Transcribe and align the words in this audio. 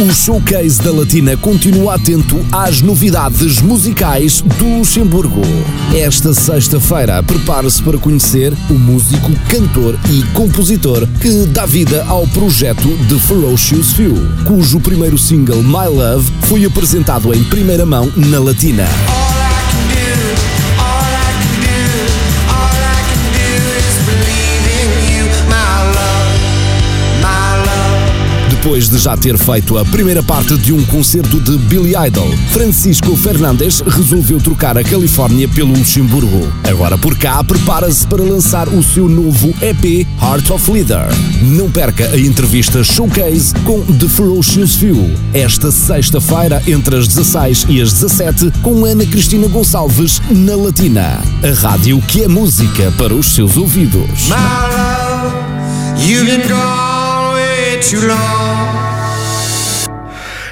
O 0.00 0.14
Showcase 0.14 0.80
da 0.80 0.92
Latina 0.92 1.36
continua 1.36 1.96
atento 1.96 2.38
às 2.52 2.80
novidades 2.80 3.60
musicais 3.60 4.40
do 4.40 4.78
Luxemburgo. 4.78 5.42
Esta 5.92 6.32
sexta-feira, 6.32 7.20
prepare-se 7.20 7.82
para 7.82 7.98
conhecer 7.98 8.52
o 8.70 8.74
músico, 8.74 9.32
cantor 9.50 9.98
e 10.08 10.22
compositor 10.34 11.04
que 11.20 11.46
dá 11.46 11.66
vida 11.66 12.04
ao 12.04 12.28
projeto 12.28 12.88
The 13.08 13.18
Ferocious 13.26 13.92
Few, 13.94 14.14
cujo 14.46 14.78
primeiro 14.78 15.18
single 15.18 15.64
My 15.64 15.88
Love 15.88 16.30
foi 16.42 16.64
apresentado 16.64 17.34
em 17.34 17.42
primeira 17.42 17.84
mão 17.84 18.08
na 18.14 18.38
Latina. 18.38 18.84
Depois 28.68 28.90
de 28.90 28.98
já 28.98 29.16
ter 29.16 29.38
feito 29.38 29.78
a 29.78 29.84
primeira 29.86 30.22
parte 30.22 30.54
de 30.58 30.74
um 30.74 30.84
concerto 30.84 31.40
de 31.40 31.56
Billy 31.56 31.94
Idol, 32.06 32.30
Francisco 32.52 33.16
Fernandes 33.16 33.80
resolveu 33.80 34.38
trocar 34.38 34.76
a 34.76 34.84
Califórnia 34.84 35.48
pelo 35.48 35.72
Luxemburgo. 35.72 36.52
Agora 36.64 36.98
por 36.98 37.16
cá, 37.16 37.42
prepara-se 37.42 38.06
para 38.06 38.22
lançar 38.22 38.68
o 38.68 38.82
seu 38.82 39.08
novo 39.08 39.54
EP 39.62 40.06
Heart 40.20 40.50
of 40.50 40.70
Leader. 40.70 41.06
Não 41.40 41.70
perca 41.70 42.10
a 42.10 42.18
entrevista 42.18 42.84
Showcase 42.84 43.54
com 43.64 43.80
The 43.80 44.06
Ferocious 44.06 44.74
Few, 44.74 45.14
esta 45.32 45.72
sexta-feira 45.72 46.62
entre 46.66 46.98
as 46.98 47.08
16 47.08 47.64
e 47.70 47.80
as 47.80 47.94
17 47.94 48.52
com 48.60 48.84
Ana 48.84 49.06
Cristina 49.06 49.48
Gonçalves 49.48 50.20
na 50.28 50.54
Latina, 50.54 51.22
a 51.42 51.54
rádio 51.58 52.02
que 52.02 52.22
é 52.22 52.28
música 52.28 52.92
para 52.98 53.14
os 53.14 53.34
seus 53.34 53.56
ouvidos. 53.56 54.28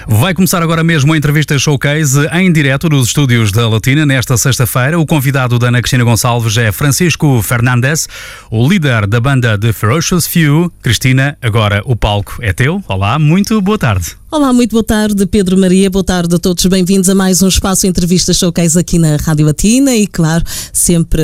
Vai 0.08 0.32
começar 0.34 0.62
agora 0.62 0.84
mesmo 0.84 1.12
a 1.12 1.16
entrevista 1.16 1.58
showcase 1.58 2.28
em 2.32 2.52
direto 2.52 2.88
nos 2.88 3.08
estúdios 3.08 3.50
da 3.50 3.68
Latina 3.68 4.06
nesta 4.06 4.36
sexta-feira. 4.36 4.98
O 5.00 5.04
convidado 5.04 5.58
da 5.58 5.66
Ana 5.66 5.82
Cristina 5.82 6.04
Gonçalves 6.04 6.56
é 6.56 6.70
Francisco 6.70 7.42
Fernandes, 7.42 8.08
o 8.48 8.68
líder 8.68 9.08
da 9.08 9.20
banda 9.20 9.58
The 9.58 9.72
Ferocious 9.72 10.28
Few. 10.28 10.72
Cristina, 10.80 11.36
agora 11.42 11.82
o 11.84 11.96
palco 11.96 12.38
é 12.40 12.52
teu. 12.52 12.84
Olá, 12.86 13.18
muito 13.18 13.60
boa 13.60 13.78
tarde. 13.78 14.16
Olá, 14.36 14.52
muito 14.52 14.72
boa 14.72 14.84
tarde, 14.84 15.24
Pedro 15.24 15.56
Maria. 15.56 15.88
Boa 15.88 16.04
tarde 16.04 16.34
a 16.34 16.38
todos. 16.38 16.66
Bem-vindos 16.66 17.08
a 17.08 17.14
mais 17.14 17.40
um 17.40 17.48
espaço 17.48 17.86
entrevista 17.86 18.34
showcase 18.34 18.78
aqui 18.78 18.98
na 18.98 19.16
Rádio 19.16 19.46
Latina 19.46 19.96
e, 19.96 20.06
claro, 20.06 20.44
sempre 20.74 21.22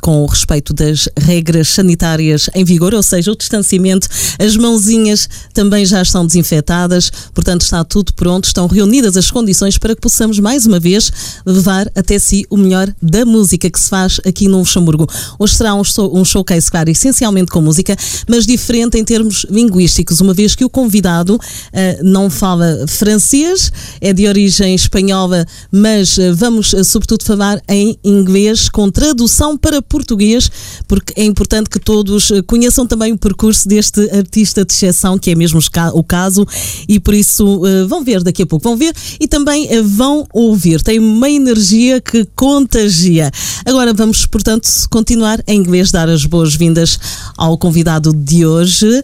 com 0.00 0.22
o 0.22 0.26
respeito 0.26 0.72
das 0.72 1.06
regras 1.14 1.68
sanitárias 1.68 2.48
em 2.54 2.64
vigor, 2.64 2.94
ou 2.94 3.02
seja, 3.02 3.30
o 3.30 3.36
distanciamento. 3.36 4.08
As 4.38 4.56
mãozinhas 4.56 5.28
também 5.52 5.84
já 5.84 6.00
estão 6.00 6.26
desinfetadas, 6.26 7.12
portanto, 7.34 7.60
está 7.60 7.84
tudo 7.84 8.14
pronto. 8.14 8.46
Estão 8.46 8.66
reunidas 8.66 9.14
as 9.18 9.30
condições 9.30 9.76
para 9.76 9.94
que 9.94 10.00
possamos, 10.00 10.38
mais 10.38 10.64
uma 10.64 10.80
vez, 10.80 11.12
levar 11.44 11.92
até 11.94 12.18
si 12.18 12.46
o 12.48 12.56
melhor 12.56 12.90
da 13.02 13.26
música 13.26 13.68
que 13.68 13.78
se 13.78 13.90
faz 13.90 14.18
aqui 14.26 14.48
no 14.48 14.60
Luxemburgo. 14.60 15.06
Hoje 15.38 15.54
será 15.54 15.74
um, 15.74 15.84
show, 15.84 16.24
showcase, 16.24 16.70
claro, 16.70 16.88
essencialmente 16.88 17.50
com 17.50 17.60
música, 17.60 17.94
mas 18.26 18.46
diferente 18.46 18.96
em 18.96 19.04
termos 19.04 19.44
linguísticos, 19.50 20.22
uma 20.22 20.32
vez 20.32 20.54
que 20.54 20.64
o 20.64 20.70
convidado 20.70 21.34
uh, 21.34 21.40
não 22.02 22.30
fala 22.30 22.53
fala 22.54 22.86
francês, 22.86 23.72
é 24.00 24.12
de 24.12 24.28
origem 24.28 24.74
espanhola, 24.74 25.44
mas 25.72 26.16
eh, 26.18 26.32
vamos 26.32 26.72
eh, 26.72 26.84
sobretudo 26.84 27.24
falar 27.24 27.60
em 27.68 27.98
inglês 28.04 28.68
com 28.68 28.88
tradução 28.90 29.58
para 29.58 29.82
português, 29.82 30.48
porque 30.86 31.12
é 31.16 31.24
importante 31.24 31.68
que 31.68 31.80
todos 31.80 32.30
eh, 32.30 32.42
conheçam 32.42 32.86
também 32.86 33.12
o 33.12 33.18
percurso 33.18 33.68
deste 33.68 34.08
artista 34.10 34.64
de 34.64 34.72
exceção, 34.72 35.18
que 35.18 35.32
é 35.32 35.34
mesmo 35.34 35.60
o 35.94 36.04
caso, 36.04 36.46
e 36.88 37.00
por 37.00 37.14
isso 37.14 37.62
vão 37.88 38.04
ver 38.04 38.22
daqui 38.22 38.42
a 38.42 38.46
pouco, 38.46 38.62
vão 38.62 38.76
ver 38.76 38.94
e 39.18 39.26
também 39.26 39.68
vão 39.82 40.26
ouvir. 40.32 40.82
Tem 40.82 40.98
uma 40.98 41.30
energia 41.30 42.00
que 42.00 42.24
contagia. 42.36 43.30
Agora 43.64 43.92
vamos, 43.92 44.26
portanto, 44.26 44.68
continuar 44.90 45.42
em 45.46 45.58
inglês, 45.58 45.90
dar 45.90 46.08
as 46.08 46.24
boas-vindas 46.24 46.98
ao 47.36 47.56
convidado 47.56 48.12
de 48.12 48.44
hoje, 48.44 49.02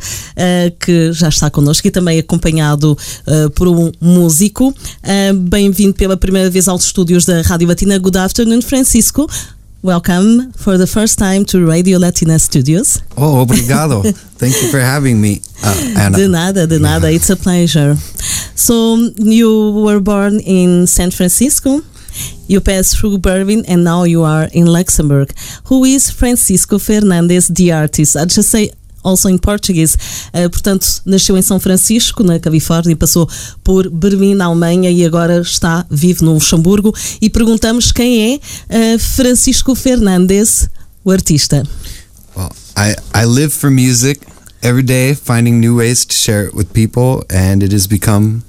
que 0.80 1.12
já 1.12 1.28
está 1.28 1.50
connosco 1.50 1.86
e 1.86 1.90
também 1.90 2.18
acompanhado 2.18 2.96
uh, 3.30 3.50
por 3.50 3.68
um 3.68 3.92
músico. 4.00 4.68
Uh, 4.68 5.34
Bem-vindo 5.34 5.94
pela 5.94 6.16
primeira 6.16 6.50
vez 6.50 6.68
aos 6.68 6.84
estúdios 6.84 7.24
da 7.24 7.42
Rádio 7.42 7.68
Latina. 7.68 7.98
Good 7.98 8.16
afternoon, 8.16 8.60
Francisco. 8.62 9.26
Welcome 9.82 10.52
for 10.56 10.76
the 10.76 10.86
first 10.86 11.16
time 11.16 11.44
to 11.46 11.64
Radio 11.64 11.98
Latina 11.98 12.38
Studios. 12.38 12.98
Oh, 13.16 13.40
obrigado. 13.40 14.02
Thank 14.36 14.60
you 14.60 14.68
for 14.68 14.80
having 14.80 15.18
me, 15.18 15.40
uh, 15.62 15.98
Anna. 15.98 16.18
De 16.18 16.28
nada, 16.28 16.66
de 16.66 16.78
nada. 16.78 17.10
It's 17.10 17.30
a 17.30 17.36
pleasure. 17.36 17.96
So, 18.54 18.96
you 19.16 19.72
were 19.82 20.00
born 20.00 20.40
in 20.40 20.86
San 20.86 21.10
Francisco. 21.10 21.80
You 22.46 22.60
passed 22.60 22.98
through 22.98 23.18
Berlin 23.18 23.64
and 23.68 23.84
now 23.84 24.02
you 24.02 24.22
are 24.22 24.48
in 24.52 24.66
Luxembourg. 24.66 25.32
Who 25.66 25.84
is 25.84 26.10
Francisco 26.10 26.78
Fernandes, 26.78 27.48
the 27.54 27.72
artist? 27.72 28.16
I 28.16 28.26
just 28.26 28.50
say 28.50 28.72
also 29.02 29.28
in 29.28 29.38
Portuguese. 29.38 29.96
Uh, 30.34 30.48
portanto, 30.50 30.86
nasceu 31.04 31.36
em 31.36 31.42
São 31.42 31.58
Francisco, 31.58 32.22
na 32.22 32.38
Califórnia, 32.38 32.96
passou 32.96 33.28
por 33.62 33.88
Berlim, 33.90 34.34
na 34.34 34.46
Alemanha 34.46 34.90
e 34.90 35.04
agora 35.04 35.40
está 35.40 35.86
vivo 35.90 36.24
no 36.24 36.34
Luxemburgo. 36.34 36.94
E 37.20 37.30
perguntamos 37.30 37.92
quem 37.92 38.34
é 38.34 38.36
uh, 38.36 38.98
Francisco 38.98 39.74
Fernandes, 39.74 40.68
o 41.04 41.10
artista. 41.10 41.66
Well, 42.36 42.50
I, 42.76 42.94
I 43.14 43.24
live 43.26 43.50
for 43.50 43.70
music 43.70 44.20
every 44.62 44.82
day, 44.82 45.14
finding 45.14 45.60
new 45.60 45.76
ways 45.76 46.04
to 46.04 46.14
share 46.14 46.46
it 46.46 46.54
with 46.54 46.72
people, 46.72 47.24
and 47.30 47.62
it 47.62 47.72
has 47.72 47.86
become 47.86 48.42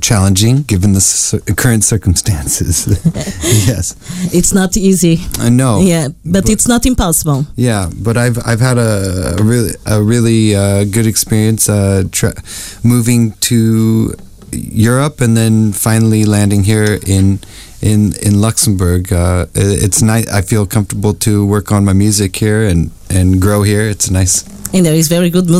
challenging 0.00 0.62
given 0.62 0.92
the 0.92 1.54
current 1.56 1.84
circumstances. 1.84 2.86
yes, 3.68 3.94
it's 4.34 4.52
not 4.52 4.76
easy. 4.76 5.20
I 5.38 5.48
know. 5.48 5.80
Yeah, 5.80 6.08
but, 6.24 6.44
but, 6.44 6.48
it's 6.48 6.66
not 6.66 6.86
impossible. 6.86 7.46
Yeah, 7.56 7.90
but 7.94 8.16
I've 8.16 8.38
I've 8.46 8.60
had 8.60 8.78
a, 8.78 9.36
a 9.38 9.42
really 9.42 9.72
a 9.86 10.02
really 10.02 10.54
uh, 10.54 10.84
good 10.84 11.06
experience 11.06 11.68
uh, 11.68 12.04
tra- 12.10 12.42
moving 12.82 13.32
to 13.48 14.14
Europe 14.52 15.20
and 15.20 15.36
then 15.36 15.72
finally 15.72 16.24
landing 16.24 16.64
here 16.64 16.98
in 17.06 17.40
in 17.82 18.12
in 18.22 18.40
Luxembourg. 18.40 19.12
Uh, 19.12 19.46
it's 19.54 20.02
nice. 20.02 20.26
I 20.28 20.42
feel 20.42 20.66
comfortable 20.66 21.14
to 21.14 21.46
work 21.46 21.72
on 21.72 21.84
my 21.84 21.92
music 21.92 22.36
here 22.36 22.64
and 22.64 22.90
and 23.08 23.40
grow 23.40 23.62
here. 23.62 23.88
It's 23.88 24.10
nice. 24.10 24.44
And 24.72 24.82
there 24.84 24.96
is 24.96 25.08
very 25.08 25.30
good 25.30 25.50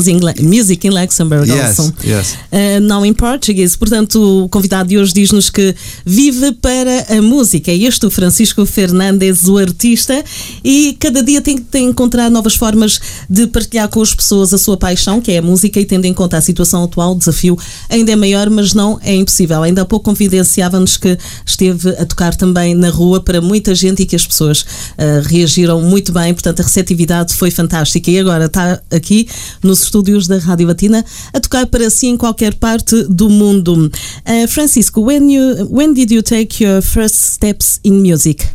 music 0.41 0.87
in 0.87 0.91
Luxembourg 0.91 1.45
yes, 1.47 1.79
also. 1.79 1.93
Yes. 2.01 2.33
Uh, 2.51 2.79
não 2.81 3.05
em 3.05 3.13
português. 3.13 3.75
Portanto, 3.75 4.45
o 4.45 4.49
convidado 4.49 4.87
de 4.87 4.97
hoje 4.97 5.13
diz-nos 5.13 5.49
que 5.49 5.75
vive 6.05 6.53
para 6.53 7.17
a 7.17 7.21
música. 7.21 7.71
É 7.71 7.75
este 7.75 8.05
o 8.05 8.09
Francisco 8.09 8.65
Fernandes, 8.65 9.49
o 9.49 9.57
artista, 9.57 10.23
e 10.63 10.95
cada 10.97 11.21
dia 11.21 11.41
tem 11.41 11.57
que 11.57 11.79
encontrar 11.79 12.29
novas 12.29 12.55
formas 12.55 13.01
de 13.29 13.47
partilhar 13.47 13.89
com 13.89 14.01
as 14.01 14.15
pessoas 14.15 14.53
a 14.53 14.57
sua 14.57 14.77
paixão, 14.77 15.19
que 15.19 15.31
é 15.31 15.39
a 15.39 15.41
música, 15.41 15.79
e 15.79 15.85
tendo 15.85 16.05
em 16.05 16.13
conta 16.13 16.37
a 16.37 16.41
situação 16.41 16.83
atual, 16.83 17.11
o 17.11 17.17
desafio 17.17 17.57
ainda 17.89 18.13
é 18.13 18.15
maior, 18.15 18.49
mas 18.49 18.73
não 18.73 18.97
é 19.03 19.13
impossível. 19.13 19.61
Ainda 19.61 19.81
há 19.81 19.85
pouco 19.85 20.05
confidenciava-nos 20.05 20.95
que 20.95 21.17
esteve 21.45 21.89
a 21.89 22.05
tocar 22.05 22.33
também 22.33 22.73
na 22.73 22.89
rua 22.89 23.19
para 23.21 23.41
muita 23.41 23.75
gente 23.75 24.03
e 24.03 24.05
que 24.05 24.15
as 24.15 24.25
pessoas 24.25 24.61
uh, 24.61 25.21
reagiram 25.25 25.81
muito 25.81 26.13
bem, 26.13 26.33
portanto, 26.33 26.61
a 26.61 26.63
receptividade 26.63 27.33
foi 27.33 27.51
fantástica. 27.51 28.09
E 28.09 28.17
agora 28.17 28.45
está 28.45 28.81
aqui 29.01 29.27
nos 29.63 29.81
estúdios 29.83 30.27
da 30.27 30.37
Rádio 30.37 30.67
Latina 30.67 31.03
a 31.33 31.39
tocar 31.39 31.65
para 31.65 31.89
si 31.89 32.07
em 32.07 32.17
qualquer 32.17 32.53
parte 32.53 33.03
do 33.09 33.29
mundo. 33.29 33.91
Uh, 34.25 34.47
Francisco, 34.47 35.01
when 35.01 35.29
you 35.29 35.67
when 35.69 35.93
did 35.93 36.11
you 36.11 36.21
take 36.21 36.63
your 36.63 36.81
first 36.81 37.15
steps 37.33 37.79
in 37.83 38.01
music? 38.01 38.47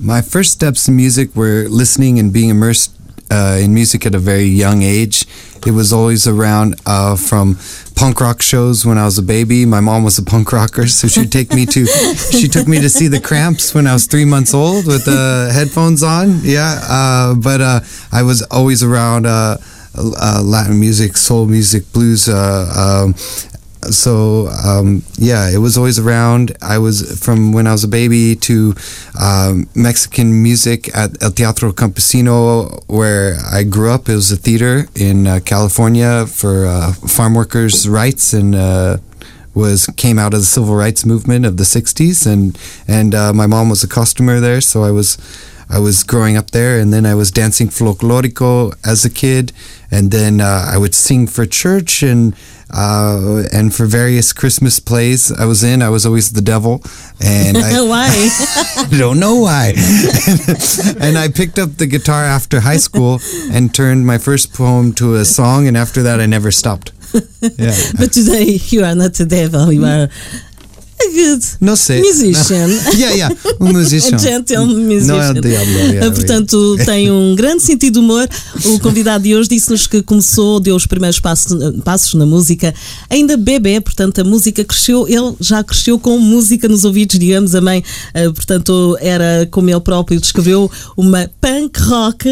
My 0.00 0.22
first 0.22 0.52
steps 0.52 0.88
in 0.88 0.96
music 0.96 1.30
were 1.36 1.68
listening 1.68 2.18
and 2.18 2.32
being 2.32 2.50
immersed 2.50 2.90
uh, 3.30 3.58
in 3.60 3.72
music 3.72 4.06
at 4.06 4.14
a 4.14 4.18
very 4.18 4.46
young 4.46 4.82
age. 4.82 5.26
It 5.66 5.72
was 5.72 5.92
always 5.92 6.26
around 6.26 6.74
uh, 6.84 7.16
from 7.16 7.56
punk 7.96 8.20
rock 8.20 8.42
shows 8.42 8.84
when 8.84 8.98
I 8.98 9.04
was 9.04 9.18
a 9.18 9.22
baby. 9.22 9.64
My 9.64 9.80
mom 9.80 10.04
was 10.04 10.18
a 10.18 10.22
punk 10.22 10.52
rocker, 10.52 10.86
so 10.86 11.08
she'd 11.08 11.32
take 11.32 11.54
me 11.54 11.64
to 11.66 11.86
she 12.38 12.48
took 12.48 12.68
me 12.68 12.80
to 12.80 12.90
see 12.90 13.08
the 13.08 13.20
Cramps 13.20 13.74
when 13.74 13.86
I 13.86 13.94
was 13.94 14.06
three 14.06 14.26
months 14.26 14.52
old 14.52 14.86
with 14.86 15.04
the 15.06 15.50
headphones 15.54 16.02
on. 16.02 16.40
Yeah, 16.42 16.80
uh, 16.82 17.34
but 17.34 17.60
uh, 17.60 17.80
I 18.12 18.22
was 18.22 18.42
always 18.50 18.82
around 18.82 19.26
uh, 19.96 20.42
Latin 20.42 20.78
music, 20.78 21.16
soul 21.16 21.46
music, 21.46 21.92
blues. 21.92 22.28
Uh, 22.28 23.04
um, 23.06 23.14
so 23.90 24.48
um, 24.64 25.02
yeah, 25.16 25.50
it 25.50 25.58
was 25.58 25.76
always 25.76 25.98
around. 25.98 26.56
I 26.62 26.78
was 26.78 27.22
from 27.22 27.52
when 27.52 27.66
I 27.66 27.72
was 27.72 27.84
a 27.84 27.88
baby 27.88 28.36
to 28.36 28.74
um, 29.20 29.68
Mexican 29.74 30.42
music 30.42 30.94
at 30.96 31.22
El 31.22 31.30
Teatro 31.32 31.72
Campesino, 31.72 32.82
where 32.86 33.36
I 33.50 33.62
grew 33.64 33.90
up. 33.90 34.08
It 34.08 34.14
was 34.14 34.32
a 34.32 34.36
theater 34.36 34.86
in 34.94 35.26
uh, 35.26 35.40
California 35.44 36.26
for 36.26 36.66
uh, 36.66 36.92
farm 36.92 37.34
workers' 37.34 37.88
rights 37.88 38.32
and 38.32 38.54
uh, 38.54 38.98
was 39.54 39.86
came 39.96 40.18
out 40.18 40.34
of 40.34 40.40
the 40.40 40.46
civil 40.46 40.74
rights 40.74 41.04
movement 41.04 41.46
of 41.46 41.56
the 41.56 41.64
'60s, 41.64 42.26
and 42.26 42.58
and 42.88 43.14
uh, 43.14 43.32
my 43.32 43.46
mom 43.46 43.68
was 43.68 43.84
a 43.84 43.88
customer 43.88 44.40
there, 44.40 44.60
so 44.60 44.82
I 44.82 44.90
was. 44.90 45.18
I 45.68 45.78
was 45.78 46.02
growing 46.02 46.36
up 46.36 46.50
there, 46.50 46.78
and 46.78 46.92
then 46.92 47.06
I 47.06 47.14
was 47.14 47.30
dancing 47.30 47.68
folklorico 47.68 48.74
as 48.84 49.04
a 49.04 49.10
kid, 49.10 49.52
and 49.90 50.10
then 50.10 50.40
uh, 50.40 50.66
I 50.70 50.78
would 50.78 50.94
sing 50.94 51.26
for 51.26 51.46
church 51.46 52.02
and 52.02 52.34
uh, 52.70 53.44
and 53.52 53.72
for 53.74 53.86
various 53.86 54.32
Christmas 54.32 54.80
plays 54.80 55.30
I 55.30 55.44
was 55.44 55.62
in. 55.62 55.80
I 55.80 55.90
was 55.90 56.04
always 56.04 56.32
the 56.32 56.42
devil, 56.42 56.82
and 57.20 57.56
I, 57.56 57.60
don't 57.60 57.72
know 57.76 57.86
Why? 57.86 58.08
I 58.76 58.98
don't 58.98 59.20
know 59.20 59.36
why. 59.36 59.72
and 61.00 61.16
I 61.16 61.28
picked 61.28 61.58
up 61.58 61.76
the 61.76 61.86
guitar 61.86 62.24
after 62.24 62.60
high 62.60 62.78
school 62.78 63.20
and 63.52 63.74
turned 63.74 64.06
my 64.06 64.18
first 64.18 64.52
poem 64.52 64.92
to 64.94 65.14
a 65.14 65.24
song, 65.24 65.68
and 65.68 65.76
after 65.76 66.02
that, 66.02 66.20
I 66.20 66.26
never 66.26 66.50
stopped. 66.50 66.92
Yeah. 67.40 67.76
but 67.96 68.12
today 68.12 68.58
you 68.70 68.82
are 68.84 68.94
not 68.94 69.20
a 69.20 69.24
devil, 69.24 69.72
you 69.72 69.84
are 69.84 70.08
a 71.00 71.04
good 71.06 71.44
No 71.60 71.76
sei. 71.76 72.00
musician. 72.00 72.68
yeah, 72.96 73.14
yeah. 73.14 73.36
Um 73.60 73.72
musician. 73.72 74.16
A 74.16 74.18
gentle 74.18 74.66
musician. 74.66 75.06
Não 75.06 75.22
é 75.22 75.30
o 75.30 75.34
diabo. 75.34 75.70
Yeah, 75.70 76.06
Ah, 76.06 76.10
Portanto, 76.10 76.76
tem 76.84 77.10
um 77.10 77.34
grande 77.34 77.62
sentido 77.62 77.94
de 77.94 77.98
humor. 78.00 78.28
O 78.64 78.78
convidado 78.80 79.24
de 79.24 79.34
hoje 79.34 79.48
disse-nos 79.48 79.86
que 79.86 80.02
começou, 80.02 80.60
deu 80.60 80.74
os 80.76 80.86
primeiros 80.86 81.20
passos, 81.20 81.52
passos 81.82 82.14
na 82.14 82.26
música, 82.26 82.74
ainda 83.10 83.36
bebê, 83.36 83.80
portanto, 83.80 84.20
a 84.20 84.24
música 84.24 84.64
cresceu, 84.64 85.06
ele 85.08 85.34
já 85.40 85.62
cresceu 85.62 85.98
com 85.98 86.18
música 86.18 86.68
nos 86.68 86.84
ouvidos, 86.84 87.18
digamos, 87.18 87.54
a 87.54 87.60
mãe, 87.60 87.82
ah, 88.14 88.32
portanto, 88.32 88.96
era 89.00 89.46
como 89.50 89.70
ele 89.70 89.80
próprio 89.80 90.20
descreveu, 90.20 90.70
uma 90.96 91.30
punk 91.40 91.78
rock 91.80 92.28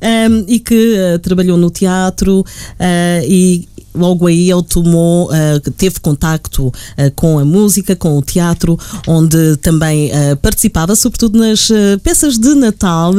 ah, 0.00 0.44
e 0.48 0.58
que 0.58 0.96
ah, 0.96 1.18
trabalhou 1.18 1.56
no 1.56 1.70
teatro 1.70 2.44
ah, 2.78 3.22
e 3.26 3.66
logo 3.96 4.26
aí 4.26 4.50
ele 4.50 4.62
tomou, 4.62 5.30
ah, 5.30 5.60
teve 5.76 6.00
contacto 6.00 6.72
ah, 6.96 7.10
com 7.14 7.38
a 7.38 7.44
música, 7.44 7.96
com 7.96 8.16
o 8.18 8.22
teatro, 8.22 8.78
onde 9.06 9.56
também 9.56 10.10
ah, 10.12 10.36
participava, 10.36 10.94
sobretudo 10.94 11.38
nas 11.38 11.68
peças 12.02 12.38
de 12.38 12.54
Natal, 12.54 13.12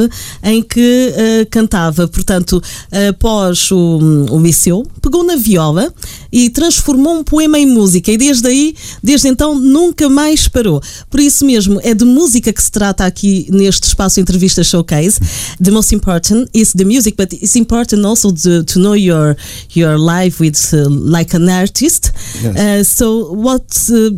em 0.44 0.62
que 0.62 1.14
cantava. 1.50 2.08
Portanto, 2.08 2.62
após 3.10 3.72
o, 3.72 4.26
o 4.32 4.40
liceu, 4.40 4.86
pegou 5.02 5.24
na 5.24 5.36
viola 5.36 5.94
e 6.32 6.50
transformou 6.50 7.20
um 7.20 7.24
poema 7.24 7.60
em 7.60 7.66
música, 7.66 8.12
e 8.12 8.18
desde 8.18 8.48
aí, 8.48 8.76
desde 9.04 9.28
então, 9.28 9.56
nunca 9.56 10.10
mais 10.10 10.48
parou. 10.48 10.82
Por 11.10 11.20
isso 11.20 11.46
mesmo, 11.46 11.80
é 11.84 11.94
de 11.94 12.06
música 12.06 12.52
que 12.52 12.62
se 12.62 12.72
trata 12.72 13.06
aqui 13.06 13.48
neste 13.50 13.88
espaço 13.88 14.20
Entrevista 14.20 14.64
Showcase. 14.64 15.20
The 15.62 15.72
most 15.72 15.94
important 15.94 16.50
is 16.54 16.74
the 16.74 16.86
music, 16.86 17.18
but 17.18 17.34
it's 17.34 17.56
important 17.56 18.06
also 18.06 18.32
to, 18.32 18.64
to 18.64 18.80
know 18.80 18.96
your 18.96 19.36
your 19.74 19.98
life 19.98 20.42
with 20.42 20.56
uh, 20.74 20.88
like 20.90 21.34
an 21.34 21.50
artist. 21.50 22.12
Yes. 22.42 22.58
Uh, 22.58 22.84
so 22.84 23.32
what 23.34 23.90
uh, 23.92 24.10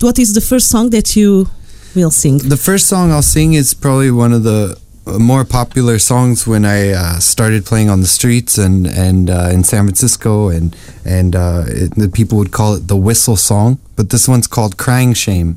what 0.00 0.18
is 0.18 0.34
the 0.34 0.40
first 0.40 0.68
song 0.68 0.90
that 0.90 1.16
you 1.16 1.48
will 1.94 2.10
sing? 2.10 2.38
The 2.38 2.56
first 2.56 2.86
song 2.86 3.10
I'll 3.12 3.22
sing 3.22 3.54
is 3.54 3.74
probably 3.74 4.10
one 4.10 4.32
of 4.32 4.42
the 4.42 4.78
more 5.18 5.44
popular 5.44 5.98
songs 5.98 6.46
when 6.46 6.64
I 6.64 6.90
uh, 6.90 7.18
started 7.20 7.64
playing 7.64 7.90
on 7.90 8.00
the 8.00 8.08
streets 8.08 8.58
and 8.58 8.86
and 8.86 9.30
uh, 9.30 9.50
in 9.52 9.62
San 9.64 9.84
Francisco 9.84 10.48
and 10.48 10.76
and 11.04 11.36
uh, 11.36 11.64
it, 11.66 11.94
the 11.94 12.08
people 12.08 12.38
would 12.38 12.52
call 12.52 12.74
it 12.74 12.88
the 12.88 12.96
whistle 12.96 13.36
song. 13.36 13.78
But 13.94 14.10
this 14.10 14.28
one's 14.28 14.46
called 14.46 14.76
"Crying 14.76 15.14
Shame." 15.14 15.56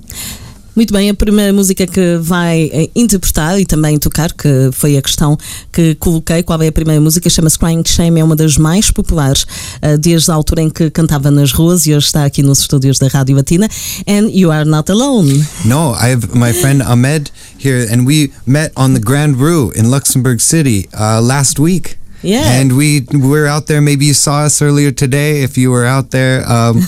Muito 0.76 0.94
bem, 0.94 1.10
a 1.10 1.14
primeira 1.14 1.52
música 1.52 1.86
que 1.86 2.18
vai 2.22 2.70
eh, 2.72 2.90
interpretar 2.96 3.60
e 3.60 3.66
também 3.66 3.98
tocar, 3.98 4.32
que 4.32 4.70
foi 4.72 4.98
a 4.98 5.02
questão 5.02 5.38
que 5.72 5.96
coloquei, 5.96 6.44
qual 6.44 6.62
é 6.62 6.68
a 6.68 6.72
primeira 6.72 7.02
música, 7.02 7.30
chama-se 7.30 7.60
Crying 7.60 7.84
Shame, 7.86 8.20
é 8.20 8.24
uma 8.24 8.36
das 8.36 8.58
mais 8.58 8.92
populares 8.92 9.46
eh, 9.82 9.98
desde 9.98 10.32
a 10.32 10.34
altura 10.34 10.62
em 10.62 10.70
que 10.70 10.90
cantava 10.90 11.30
nas 11.32 11.52
ruas 11.52 11.86
e 11.86 11.94
hoje 11.94 12.08
está 12.08 12.24
aqui 12.24 12.42
nos 12.42 12.60
estúdios 12.60 12.98
da 13.00 13.08
Rádio 13.08 13.36
Latina. 13.36 13.68
And 14.08 14.30
You 14.32 14.52
Are 14.52 14.66
Not 14.66 14.92
Alone. 14.92 15.46
No, 15.66 15.94
I 15.94 16.12
have 16.12 16.28
my 16.34 16.54
friend 16.54 16.82
Ahmed 16.84 17.32
here, 17.58 17.88
and 17.92 18.06
we 18.06 18.32
met 18.46 18.72
on 18.76 18.94
the 18.94 19.00
Grand 19.00 19.38
Rue 19.38 19.72
in 19.76 19.90
Luxembourg 19.90 20.40
City 20.40 20.88
uh, 20.94 21.22
last 21.22 21.60
week. 21.60 21.98
Yeah. 22.22 22.60
And 22.60 22.76
we 22.76 23.06
were 23.14 23.48
out 23.48 23.68
there. 23.68 23.82
Maybe 23.82 24.06
you 24.06 24.14
saw 24.14 24.42
us 24.46 24.62
earlier 24.62 24.92
today. 24.92 25.44
If 25.44 25.58
you 25.58 25.72
were 25.72 25.86
out 25.86 26.12
there, 26.12 26.44
um, 26.50 26.82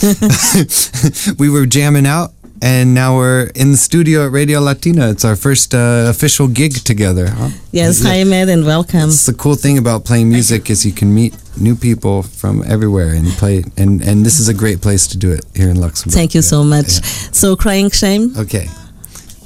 we 1.37 1.49
were 1.49 1.65
jamming 1.65 2.05
out, 2.05 2.33
and 2.61 2.93
now 2.93 3.15
we're 3.15 3.49
in 3.55 3.71
the 3.71 3.77
studio 3.77 4.25
at 4.25 4.31
Radio 4.31 4.59
Latina. 4.59 5.09
It's 5.09 5.25
our 5.25 5.35
first 5.35 5.73
uh, 5.73 6.05
official 6.09 6.47
gig 6.47 6.73
together. 6.83 7.27
Huh? 7.29 7.49
Yes, 7.71 8.03
hi 8.03 8.21
Ahmed 8.21 8.49
and 8.49 8.65
welcome. 8.65 9.09
It's 9.09 9.25
the 9.25 9.33
cool 9.33 9.55
thing 9.55 9.77
about 9.77 10.05
playing 10.05 10.29
music 10.29 10.69
is 10.69 10.85
you 10.85 10.91
can 10.91 11.13
meet 11.13 11.33
new 11.59 11.75
people 11.75 12.23
from 12.23 12.63
everywhere 12.67 13.13
and 13.13 13.27
play. 13.39 13.63
And 13.77 14.01
and 14.01 14.25
this 14.25 14.39
is 14.39 14.47
a 14.47 14.53
great 14.53 14.81
place 14.81 15.07
to 15.07 15.17
do 15.17 15.31
it 15.31 15.43
here 15.55 15.69
in 15.69 15.79
Luxembourg. 15.79 16.13
Thank 16.13 16.33
you 16.35 16.41
Yeah. 16.41 16.49
so 16.49 16.63
much. 16.63 16.89
So 17.33 17.55
Crying 17.55 17.89
Shame 17.91 18.33
Okay. 18.37 18.67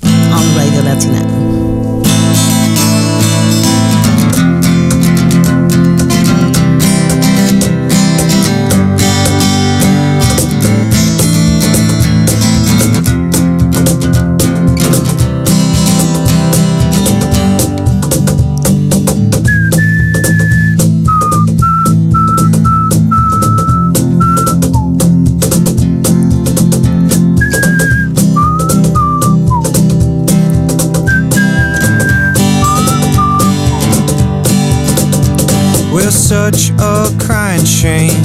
on 0.03 0.57
Radio 0.57 0.81
Latina. 0.81 1.54
Such 36.15 36.69
a 36.79 37.09
crying 37.19 37.65
shame. 37.65 38.21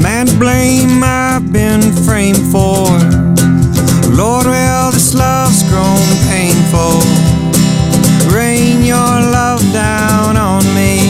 Man, 0.00 0.26
blame 0.38 1.02
I've 1.02 1.50
been 1.52 1.80
framed 2.04 2.44
for. 2.52 2.84
Lord, 4.12 4.46
well, 4.46 4.92
this 4.92 5.14
love's 5.14 5.62
grown 5.70 6.06
painful. 6.28 7.00
Rain 8.30 8.84
your 8.84 8.96
love 8.96 9.62
down 9.72 10.36
on 10.36 10.62
me. 10.74 11.08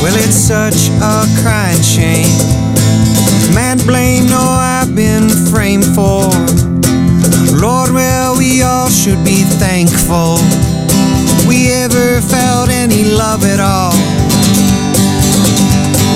Well, 0.00 0.14
it's 0.14 0.36
such 0.36 0.88
a 1.02 1.26
crying 1.42 1.82
shame. 1.82 2.38
Man, 3.54 3.78
blame, 3.86 4.26
no, 4.26 4.40
I've 4.40 4.94
been 4.94 5.28
framed 5.50 5.86
for. 5.86 6.30
Lord, 7.58 7.90
well, 7.90 8.38
we 8.38 8.62
all 8.62 8.88
should 8.88 9.22
be 9.24 9.42
thankful 9.58 10.61
love 13.12 13.44
at 13.44 13.60
all. 13.60 13.92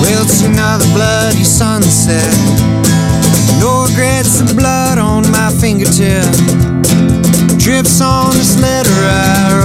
Well, 0.01 0.23
it's 0.23 0.41
another 0.41 0.85
bloody 0.93 1.43
sunset. 1.43 2.33
No 3.59 3.85
regrets, 3.85 4.41
the 4.41 4.53
blood 4.55 4.97
on 4.97 5.29
my 5.31 5.49
fingertip 5.51 6.25
drips 7.67 7.99
on 7.99 8.31
this 8.31 8.57
letter 8.61 8.89
I 8.89 9.56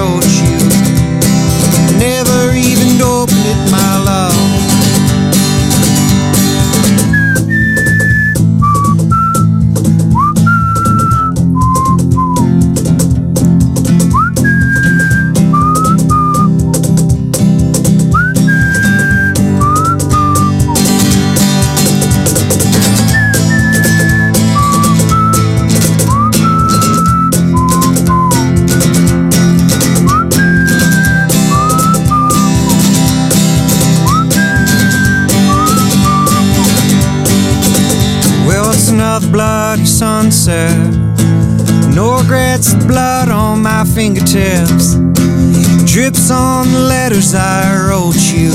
letters 47.13 47.35
I 47.35 47.89
wrote 47.89 48.33
you, 48.33 48.49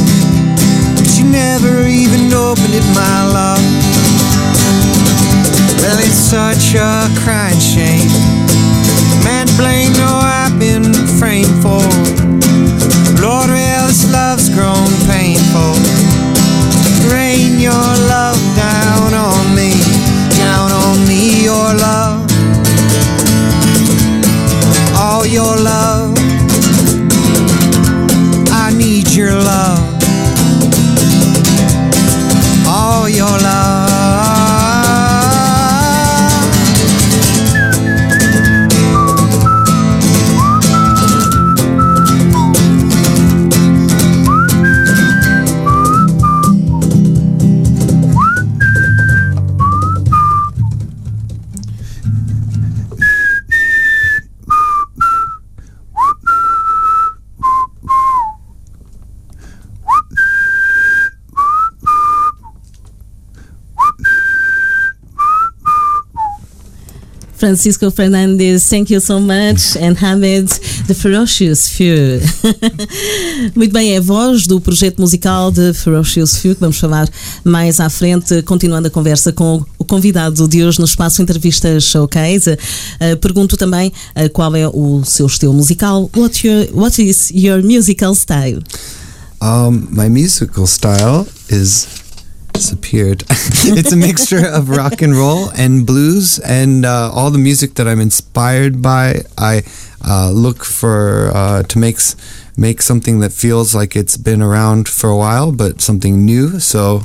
but 0.98 1.06
you 1.18 1.30
never 1.30 1.86
even 1.86 2.34
opened 2.34 2.74
it, 2.74 2.86
my 2.96 3.20
love. 3.30 3.62
Well, 5.78 6.00
it's 6.02 6.18
such 6.18 6.74
a 6.74 7.06
crying 7.22 7.60
shame. 7.60 8.10
Man, 9.24 9.46
blame, 9.58 9.94
no, 9.94 10.10
I've 10.10 10.58
been 10.58 10.92
framed 11.20 11.54
for. 11.62 11.86
Lord, 13.22 13.50
well, 13.54 13.88
this 13.88 14.12
love's 14.12 14.50
grown 14.50 14.90
painful. 15.06 15.78
Rain 17.14 17.60
your 17.60 17.88
love 18.10 18.42
down 18.58 19.14
on 19.14 19.54
me, 19.54 19.78
down 20.34 20.72
on 20.72 21.08
me, 21.08 21.44
your 21.44 21.74
love. 21.78 22.26
All 24.98 25.28
your 25.28 25.46
love 25.46 25.67
Francisco 67.58 67.90
Fernandes, 67.90 68.70
thank 68.70 68.94
you 68.94 69.02
so 69.02 69.20
much. 69.20 69.76
And 69.78 69.96
Hamed, 70.00 70.48
The 70.86 70.94
Ferocious 70.94 71.70
Few. 71.70 72.22
Muito 73.56 73.74
bem, 73.74 73.96
é 73.96 73.98
a 73.98 74.02
voz 74.02 74.46
do 74.46 74.62
projeto 74.62 75.02
musical 75.02 75.52
de 75.52 75.74
Ferocious 75.74 76.38
Few, 76.38 76.54
que 76.54 76.62
vamos 76.62 76.78
falar 76.78 77.10
mais 77.44 77.80
à 77.80 77.90
frente, 77.90 78.44
continuando 78.44 78.90
a 78.90 78.92
conversa 78.92 79.34
com 79.34 79.66
o 79.80 79.84
convidado 79.84 80.48
de 80.48 80.64
hoje 80.64 80.78
no 80.78 80.86
espaço 80.86 81.20
Entrevistas 81.20 81.86
Showcase. 81.86 82.52
Uh, 82.52 83.18
pergunto 83.18 83.58
também 83.58 83.92
uh, 84.16 84.30
qual 84.32 84.56
é 84.56 84.68
o 84.68 85.04
seu 85.04 85.26
estilo 85.26 85.54
musical. 85.56 86.12
What, 86.16 86.48
your, 86.48 86.68
what 86.74 87.02
is 87.04 87.32
your 87.34 87.64
musical 87.64 88.14
style? 88.14 88.62
Um, 89.42 89.88
my 89.90 90.10
musical 90.10 90.68
style 90.68 91.26
is 91.50 91.88
disappeared. 92.58 93.22
it's 93.30 93.92
a 93.92 93.96
mixture 93.96 94.46
of 94.46 94.70
rock 94.70 95.02
and 95.02 95.14
roll 95.16 95.50
and 95.52 95.86
blues, 95.86 96.40
and 96.40 96.86
uh, 96.86 97.12
all 97.14 97.30
the 97.30 97.38
music 97.38 97.76
that 97.76 97.88
I'm 97.88 98.00
inspired 98.00 98.82
by. 98.82 99.22
I 99.38 99.62
uh, 100.04 100.32
look 100.32 100.66
for 100.66 101.32
uh, 101.34 101.64
to 101.64 101.78
make 101.78 101.98
make 102.58 102.82
something 102.82 103.20
that 103.20 103.32
feels 103.32 103.76
like 103.76 103.96
it's 103.96 104.18
been 104.18 104.42
around 104.42 104.90
for 104.90 105.08
a 105.10 105.16
while, 105.16 105.52
but 105.52 105.82
something 105.82 106.26
new. 106.26 106.60
So 106.60 107.04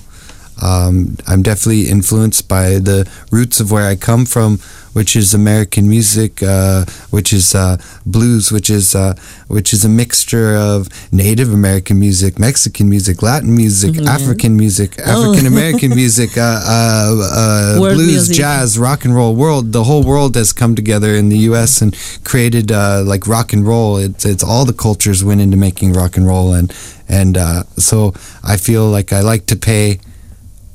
um, 0.61 1.17
I'm 1.27 1.43
definitely 1.43 1.89
influenced 1.89 2.49
by 2.49 2.79
the 2.79 3.09
roots 3.31 3.61
of 3.61 3.71
where 3.73 3.89
I 3.89 3.97
come 3.97 4.27
from, 4.27 4.59
which 4.93 5.17
is 5.17 5.33
American 5.33 5.89
music, 5.89 6.43
uh, 6.43 6.85
which 7.11 7.33
is 7.33 7.55
uh, 7.55 7.79
blues, 8.05 8.53
which 8.53 8.69
is 8.69 8.95
uh, 8.95 9.15
which 9.49 9.73
is 9.73 9.85
a 9.85 9.89
mixture 9.89 10.55
of 10.55 10.89
Native 11.13 11.53
American 11.53 11.99
music, 11.99 12.39
Mexican 12.39 12.91
music, 12.91 13.23
Latin 13.23 13.57
music, 13.57 13.93
mm-hmm. 13.93 14.07
African 14.07 14.57
music, 14.57 14.99
African 14.99 15.47
American 15.47 15.93
oh. 15.93 15.97
music, 16.03 16.37
uh, 16.37 16.61
uh, 16.65 17.29
uh, 17.33 17.79
blues, 17.79 18.07
music. 18.07 18.37
jazz, 18.37 18.79
rock 18.79 19.05
and 19.05 19.15
roll. 19.15 19.35
World, 19.35 19.73
the 19.73 19.85
whole 19.85 20.03
world 20.03 20.37
has 20.37 20.53
come 20.53 20.75
together 20.75 21.15
in 21.15 21.29
the 21.29 21.39
U.S. 21.51 21.81
and 21.81 21.97
created 22.25 22.71
like 22.71 23.27
rock 23.27 23.53
and 23.53 23.67
roll. 23.67 23.97
It's 23.97 24.25
it's 24.25 24.45
all 24.45 24.65
the 24.65 24.75
cultures 24.75 25.25
went 25.25 25.41
into 25.41 25.57
making 25.57 25.95
rock 25.95 26.17
and 26.17 26.27
roll, 26.27 26.53
and 26.53 26.73
and 27.09 27.37
so 27.79 28.13
I 28.45 28.59
feel 28.59 28.89
like 28.89 29.13
I 29.13 29.21
like 29.21 29.47
to 29.47 29.57
pay 29.57 29.99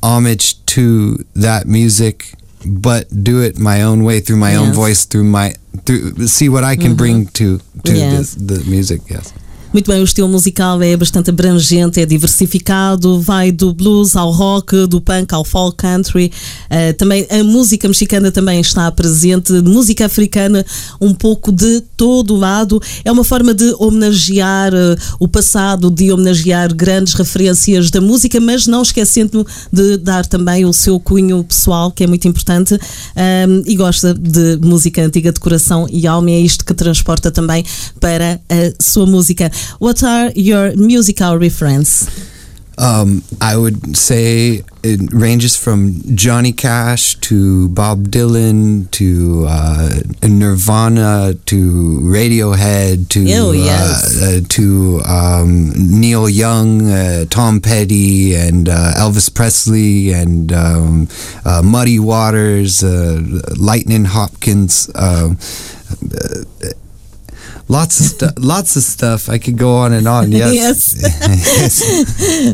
homage 0.03 0.63
to 0.65 1.15
that 1.35 1.67
music 1.67 2.33
but 2.65 3.07
do 3.23 3.41
it 3.41 3.57
my 3.57 3.81
own 3.83 4.03
way 4.03 4.19
through 4.19 4.37
my 4.37 4.51
yes. 4.51 4.59
own 4.59 4.73
voice 4.73 5.05
through 5.05 5.23
my 5.23 5.53
through 5.85 6.27
see 6.27 6.49
what 6.49 6.63
I 6.63 6.75
can 6.75 6.87
mm-hmm. 6.87 6.95
bring 6.95 7.27
to 7.27 7.59
to 7.85 7.93
yes. 7.93 8.33
the, 8.33 8.55
the 8.55 8.69
music 8.69 9.01
yes 9.09 9.33
Muito 9.73 9.91
bem, 9.91 9.99
o 9.99 10.05
estilo 10.05 10.29
musical 10.29 10.81
é 10.81 10.95
bastante 10.95 11.29
abrangente, 11.29 11.99
é 11.99 12.05
diversificado, 12.05 13.19
vai 13.19 13.51
do 13.51 13.73
blues 13.73 14.15
ao 14.15 14.31
rock, 14.31 14.87
do 14.87 15.01
punk 15.01 15.33
ao 15.33 15.43
folk 15.43 15.75
country. 15.75 16.31
Uh, 16.71 16.93
também 16.97 17.27
a 17.29 17.43
música 17.43 17.85
mexicana 17.85 18.31
também 18.31 18.61
está 18.61 18.89
presente, 18.89 19.51
música 19.61 20.05
africana, 20.05 20.65
um 21.01 21.13
pouco 21.13 21.51
de 21.51 21.81
todo 21.97 22.37
lado. 22.37 22.81
É 23.03 23.11
uma 23.11 23.25
forma 23.25 23.53
de 23.53 23.75
homenagear 23.77 24.73
uh, 24.73 24.95
o 25.19 25.27
passado, 25.27 25.91
de 25.91 26.13
homenagear 26.13 26.73
grandes 26.73 27.13
referências 27.13 27.91
da 27.91 27.99
música, 27.99 28.39
mas 28.39 28.67
não 28.67 28.81
esquecendo 28.81 29.45
de 29.71 29.97
dar 29.97 30.25
também 30.25 30.63
o 30.63 30.71
seu 30.71 30.97
cunho 30.97 31.43
pessoal, 31.43 31.91
que 31.91 32.05
é 32.05 32.07
muito 32.07 32.25
importante. 32.25 32.73
Um, 32.73 33.63
e 33.65 33.75
gosta 33.75 34.13
de 34.13 34.57
música 34.65 35.03
antiga 35.03 35.31
de 35.31 35.41
coração 35.41 35.87
e 35.91 36.07
alma, 36.07 36.31
é 36.31 36.39
isto 36.39 36.63
que 36.63 36.73
transporta 36.73 37.29
também 37.29 37.65
para 37.99 38.39
a 38.49 38.81
sua 38.81 39.05
música. 39.05 39.51
What 39.79 40.03
are 40.03 40.31
your 40.35 40.75
musical 40.75 41.37
references? 41.37 42.35
Um, 42.79 43.23
I 43.41 43.57
would 43.57 43.97
say 43.97 44.63
it 44.83 45.11
ranges 45.11 45.55
from 45.55 45.95
Johnny 46.15 46.51
Cash 46.51 47.15
to 47.21 47.69
Bob 47.69 48.09
Dylan 48.09 48.91
to 48.91 49.45
uh, 49.49 49.89
Nirvana 50.21 51.33
to 51.47 51.99
Radiohead 52.03 53.09
to 53.09 53.25
oh, 53.33 53.51
yes. 53.51 54.21
uh, 54.21 54.25
uh, 54.25 54.41
to 54.49 55.01
um, 55.07 55.73
Neil 55.75 56.29
Young, 56.29 56.87
uh, 56.91 57.25
Tom 57.25 57.61
Petty, 57.61 58.35
and 58.35 58.69
uh, 58.69 58.93
Elvis 58.95 59.33
Presley, 59.33 60.11
and 60.11 60.53
um, 60.53 61.07
uh, 61.45 61.63
Muddy 61.63 61.97
Waters, 61.97 62.83
Lightnin' 62.83 64.05
Hopkins 64.05 64.87
Lots 67.69 67.99
of 67.99 68.07
stuff. 68.07 68.33
lots 68.39 68.75
of 68.77 68.83
stuff. 68.83 69.29
I 69.29 69.39
could 69.39 69.57
go 69.57 69.75
on 69.77 69.93
and 69.93 70.07
on. 70.07 70.31
Yes. 70.37 70.95
yes. 70.95 71.83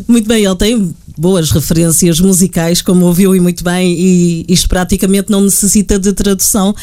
muito 0.08 0.27
bem, 0.27 0.46
ele 0.46 0.55
tem 0.55 0.96
boas 1.17 1.51
referências 1.51 2.20
musicais, 2.20 2.82
como 2.82 3.05
ouviu 3.05 3.36
e 3.36 3.39
muito 3.39 3.63
bem, 3.63 3.93
e 3.93 4.46
isto 4.48 4.67
praticamente 4.67 5.29
não 5.29 5.41
necessita 5.41 6.00
de 6.00 6.13
tradução. 6.13 6.74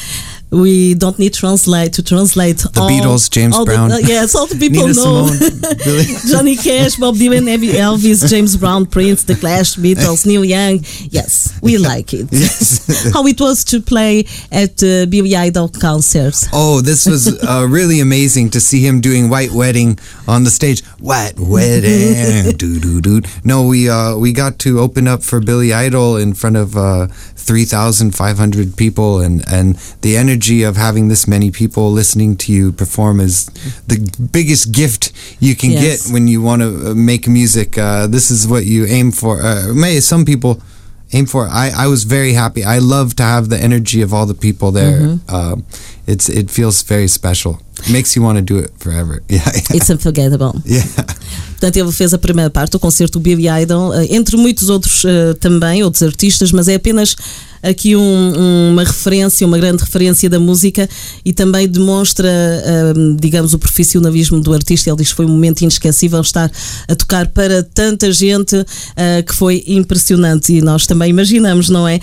We 0.50 0.94
don't 0.94 1.18
need 1.18 1.32
translate 1.32 1.92
to 1.94 2.02
translate 2.02 2.58
the 2.58 2.80
all, 2.80 2.90
Beatles, 2.90 3.30
James 3.30 3.56
all 3.56 3.64
Brown. 3.64 3.88
The, 3.88 3.96
uh, 3.96 3.98
yes, 3.98 4.34
all 4.34 4.46
the 4.46 4.56
people 4.56 4.88
Nina 4.88 4.94
know. 4.94 5.26
Simone, 5.28 6.28
Johnny 6.30 6.56
Cash, 6.56 6.96
Bob 6.96 7.14
Dylan, 7.14 7.46
Elvis, 7.46 8.28
James 8.28 8.56
Brown, 8.56 8.86
Prince, 8.86 9.24
The 9.24 9.36
Clash, 9.36 9.76
Beatles, 9.76 10.26
Neil 10.26 10.44
Young. 10.44 10.80
Yes, 11.10 11.58
we 11.62 11.78
like 11.78 12.12
it. 12.12 12.28
Yes. 12.32 13.12
How 13.12 13.24
it 13.26 13.40
was 13.40 13.64
to 13.64 13.80
play 13.80 14.26
at 14.50 14.82
uh, 14.82 15.06
Billy 15.06 15.36
Idol 15.36 15.68
concerts. 15.68 16.48
Oh, 16.52 16.80
this 16.80 17.06
was 17.06 17.42
uh, 17.48 17.66
really 17.68 18.00
amazing 18.00 18.50
to 18.50 18.60
see 18.60 18.84
him 18.84 19.00
doing 19.00 19.28
White 19.28 19.52
Wedding 19.52 19.98
on 20.26 20.42
the 20.42 20.50
stage. 20.50 20.84
White 20.98 21.38
Wedding, 21.38 22.56
doo 22.56 22.80
doo 22.80 23.00
doo. 23.00 23.22
No, 23.44 23.66
we 23.66 23.88
uh, 23.88 24.16
we 24.16 24.32
got 24.32 24.58
to 24.60 24.80
open 24.80 25.06
up 25.06 25.22
for 25.22 25.40
Billy 25.40 25.72
Idol 25.72 26.16
in 26.16 26.34
front 26.34 26.56
of 26.56 26.76
uh, 26.76 27.06
three 27.36 27.64
thousand 27.64 28.16
five 28.16 28.36
hundred 28.36 28.76
people, 28.76 29.20
and 29.20 29.44
and 29.48 29.76
the 30.02 30.16
energy 30.16 30.39
energy 30.40 30.62
of 30.62 30.76
having 30.76 31.08
this 31.08 31.26
many 31.26 31.50
people 31.50 31.92
listening 31.92 32.36
to 32.36 32.52
you 32.52 32.72
perform 32.72 33.20
is 33.20 33.46
the 33.86 33.98
biggest 34.32 34.72
gift 34.72 35.12
you 35.38 35.54
can 35.54 35.70
yes. 35.70 35.82
get 35.82 36.12
when 36.12 36.28
you 36.28 36.42
want 36.42 36.62
to 36.62 36.90
uh, 36.90 36.94
make 36.94 37.28
music. 37.28 37.76
Uh, 37.76 38.06
this 38.06 38.30
is 38.30 38.46
what 38.46 38.64
you 38.64 38.86
aim 38.86 39.12
for. 39.12 39.42
Uh, 39.42 39.74
may 39.74 40.00
some 40.00 40.24
people 40.24 40.60
aim 41.12 41.26
for. 41.26 41.46
I, 41.46 41.70
I 41.76 41.88
was 41.88 42.04
very 42.04 42.32
happy. 42.32 42.64
I 42.64 42.78
love 42.78 43.14
to 43.16 43.22
have 43.22 43.48
the 43.48 43.58
energy 43.58 44.02
of 44.02 44.14
all 44.14 44.26
the 44.26 44.34
people 44.34 44.72
there. 44.72 45.00
Mm-hmm. 45.00 45.28
Uh, 45.28 45.56
it's 46.06 46.28
it 46.28 46.50
feels 46.50 46.82
very 46.82 47.08
special. 47.08 47.58
It 47.78 47.92
makes 47.92 48.16
you 48.16 48.22
want 48.22 48.38
to 48.38 48.42
do 48.42 48.58
it 48.64 48.70
forever. 48.78 49.22
Yeah, 49.28 49.44
yeah. 49.44 49.76
It's 49.76 49.90
unforgettable. 49.90 50.54
Yeah. 50.64 51.04
Portanto, 51.60 51.76
ele 51.76 51.92
fez 51.92 52.14
a 52.14 52.18
primeira 52.18 52.50
parte, 52.50 52.76
o 52.76 52.80
concerto 52.80 53.20
Billy 53.20 53.46
Idol, 53.46 53.90
uh, 53.90 54.06
entre 54.08 54.36
muitos 54.38 54.70
outros 54.70 55.04
uh, 55.04 55.34
também, 55.38 55.82
outros 55.82 56.02
artistas, 56.02 56.52
mas 56.52 56.68
é 56.68 56.76
apenas 56.76 57.14
aqui 57.62 57.96
um, 57.96 58.70
uma 58.72 58.84
referência, 58.84 59.46
uma 59.46 59.58
grande 59.58 59.82
referência 59.82 60.28
da 60.28 60.40
música 60.40 60.88
e 61.24 61.32
também 61.32 61.68
demonstra, 61.68 62.28
um, 62.96 63.16
digamos, 63.16 63.54
o 63.54 63.58
profissionalismo 63.58 64.40
do 64.40 64.52
artista. 64.52 64.90
Ele 64.90 64.96
diz 64.98 65.08
que 65.10 65.16
foi 65.16 65.26
um 65.26 65.30
momento 65.30 65.62
inesquecível 65.62 66.20
estar 66.20 66.50
a 66.88 66.94
tocar 66.94 67.28
para 67.28 67.62
tanta 67.62 68.12
gente 68.12 68.56
uh, 68.56 69.22
que 69.26 69.34
foi 69.34 69.62
impressionante 69.66 70.52
e 70.52 70.62
nós 70.62 70.86
também 70.86 71.10
imaginamos, 71.10 71.68
não 71.68 71.86
é? 71.86 72.00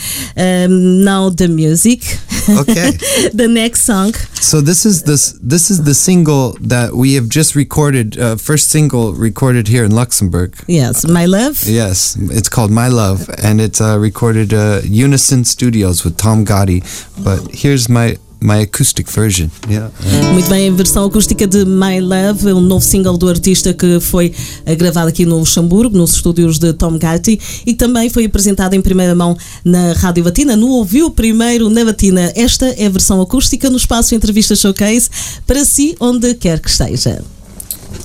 Um, 0.69 1.03
now 1.03 1.31
the 1.31 1.47
music. 1.47 2.05
Okay. 2.49 2.91
the 3.33 3.47
next 3.47 3.83
song. 3.83 4.13
So 4.39 4.61
this 4.61 4.85
is 4.85 5.03
this 5.03 5.33
this 5.41 5.69
is 5.69 5.83
the 5.83 5.93
single 5.93 6.55
that 6.61 6.93
we 6.93 7.15
have 7.15 7.27
just 7.27 7.55
recorded, 7.55 8.17
uh, 8.17 8.37
first 8.37 8.69
single 8.69 9.13
recorded 9.13 9.67
here 9.67 9.83
in 9.83 9.91
Luxembourg. 9.91 10.53
Yes, 10.67 11.05
My 11.05 11.25
Love. 11.25 11.63
Yes, 11.65 12.15
it's 12.31 12.49
called 12.49 12.71
My 12.71 12.87
Love, 12.87 13.29
and 13.43 13.59
it's 13.59 13.81
uh, 13.81 13.97
recorded 13.99 14.53
uh, 14.53 14.81
Unison 14.83 15.43
Studios 15.47 16.03
with 16.03 16.17
Tom 16.17 16.43
Gotti. 16.43 16.83
But 17.17 17.53
here's 17.53 17.87
my 17.87 18.17
my 18.39 18.61
acoustic 18.61 19.09
version. 19.09 19.49
Yeah. 19.69 19.91
Muito 20.33 20.49
bem, 20.49 20.69
a 20.69 20.71
versão 20.71 21.05
acústica 21.05 21.47
de 21.47 21.65
My 21.65 21.99
Love, 21.99 22.53
um 22.53 22.61
novo 22.61 22.85
single 22.85 23.17
do 23.17 23.27
artista 23.27 23.73
que 23.73 23.99
foi 23.99 24.33
eh, 24.65 24.75
gravado 24.75 25.09
aqui 25.09 25.25
no 25.25 25.39
Luxemburgo, 25.39 25.97
nos 25.97 26.13
estúdios 26.13 26.59
de 26.59 26.73
Tom 26.73 26.99
Gotti 26.99 27.39
e 27.65 27.73
também 27.73 28.09
foi 28.09 28.25
apresentado 28.25 28.73
em 28.73 28.81
primeira 28.81 29.15
mão 29.15 29.37
na 29.63 29.93
Rádio 29.93 30.23
Batina. 30.23 30.55
No 30.55 30.69
ouviu 30.69 31.11
primeiro 31.11 31.69
na 31.69 31.83
Batina. 31.83 32.31
Esta 32.35 32.67
é 32.67 32.85
a 32.85 32.89
versão 32.89 33.21
acústica 33.21 33.69
no 33.69 33.77
espaço 33.77 34.13
Entrevista 34.13 34.55
Showcase 34.55 35.09
para 35.45 35.63
si, 35.65 35.95
onde 35.99 36.33
quer 36.35 36.59
que 36.59 36.69
esteja. 36.69 37.23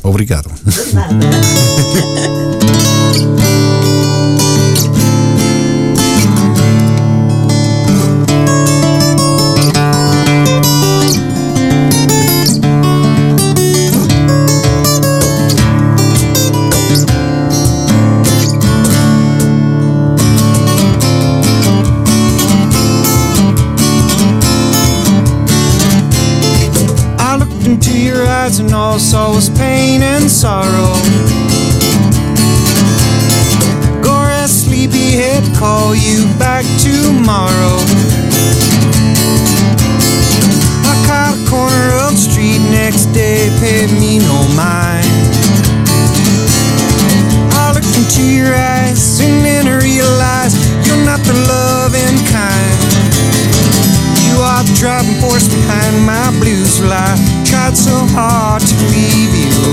Obrigado. 0.03 0.51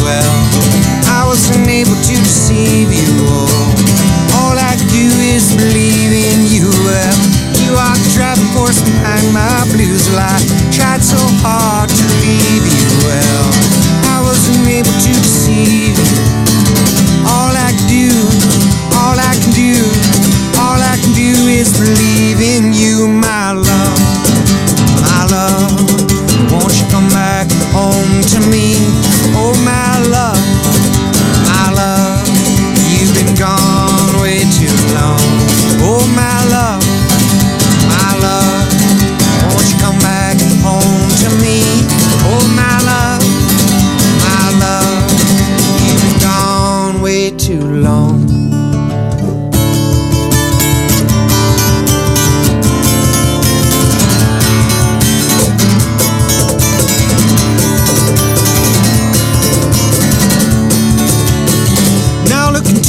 well. 0.09 0.38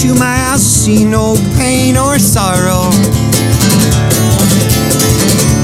Into 0.03 0.19
my 0.19 0.53
eyes, 0.53 0.65
see 0.65 1.05
no 1.05 1.37
pain 1.59 1.99
or 1.99 2.19
sorrow. 2.19 2.89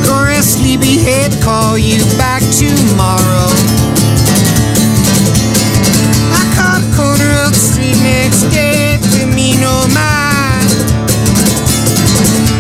Go 0.05 0.25
rest, 0.29 0.61
sleepyhead, 0.61 1.33
call 1.43 1.79
you 1.79 2.05
back 2.19 2.43
tomorrow. 2.53 3.49
I 6.37 6.43
caught 6.53 6.85
a 6.85 6.91
corner 6.93 7.33
of 7.49 7.57
the 7.57 7.63
street 7.65 7.97
next 8.05 8.53
day, 8.53 9.01
pay 9.09 9.25
me 9.25 9.57
no 9.57 9.73
mind. 9.97 10.69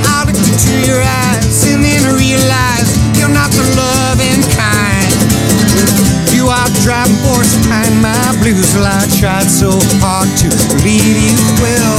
I 0.08 0.24
look 0.24 0.32
into 0.32 0.80
your 0.80 1.04
eyes 1.04 1.60
and 1.68 1.84
then 1.84 2.08
realize 2.16 2.88
you're 3.20 3.28
not 3.28 3.52
the 3.52 3.68
loving 3.76 4.40
kind. 4.56 5.12
You 6.32 6.48
are 6.48 6.70
driving 6.80 7.20
force 7.20 7.52
my 8.06 8.30
blues. 8.38 8.70
Well, 8.74 8.86
I 8.86 9.02
tried 9.18 9.50
so 9.50 9.74
hard 9.98 10.30
to 10.42 10.48
leave 10.86 11.18
you. 11.18 11.34
Well, 11.58 11.98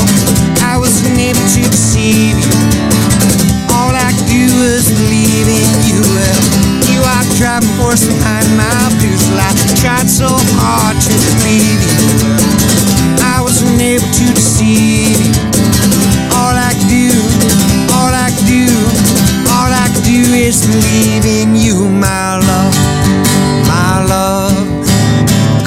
I 0.64 0.80
wasn't 0.80 1.20
able 1.20 1.44
to 1.56 1.62
deceive 1.68 2.40
you. 2.40 2.56
All 3.76 3.92
I 3.92 4.16
could 4.16 4.30
do 4.32 4.46
was 4.64 4.88
believe 4.88 5.48
in 5.52 5.70
you. 5.84 6.00
Well, 6.16 6.44
you 6.88 7.00
are 7.04 7.26
driving 7.36 7.74
force 7.76 8.08
behind 8.08 8.48
my 8.56 8.80
blues. 9.00 9.28
Well, 9.28 9.44
I 9.44 9.52
tried 9.76 10.08
so 10.08 10.32
hard 10.64 10.96
to 10.96 11.14
leave 11.44 11.82
you. 11.84 12.00
I 13.36 13.44
wasn't 13.44 13.80
able 13.82 14.08
to 14.08 14.26
deceive 14.32 15.20
you. 15.20 15.36
All 16.40 16.56
I 16.56 16.72
could 16.78 16.88
do, 16.88 17.12
all 18.00 18.14
I 18.16 18.32
could 18.32 18.48
do, 18.48 18.68
all 19.52 19.72
I 19.84 19.88
could 19.92 20.08
do 20.08 20.24
is 20.32 20.64
believe 20.64 21.26
in 21.28 21.56
you, 21.56 21.90
my 21.90 22.40
love. 22.40 22.87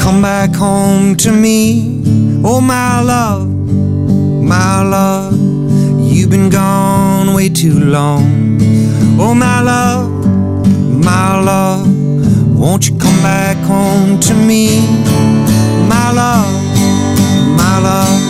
Come 0.01 0.23
back 0.23 0.55
home 0.55 1.15
to 1.17 1.31
me, 1.31 2.03
oh 2.43 2.61
my 2.61 3.01
love, 3.01 3.47
my 3.47 4.83
love. 4.83 5.39
You've 6.01 6.31
been 6.31 6.49
gone 6.51 7.35
way 7.35 7.49
too 7.51 7.79
long, 7.79 8.59
oh 9.21 9.35
my 9.35 9.61
love, 9.61 10.11
my 11.05 11.41
love. 11.41 11.87
Won't 12.59 12.89
you 12.89 12.99
come 12.99 13.23
back 13.23 13.57
home 13.59 14.19
to 14.21 14.35
me, 14.35 14.81
my 15.87 16.11
love, 16.13 16.51
my 17.57 17.79
love. 17.79 18.21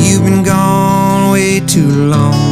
You've 0.00 0.24
been 0.24 0.42
gone 0.42 1.32
way 1.32 1.60
too 1.60 1.90
long. 2.06 2.47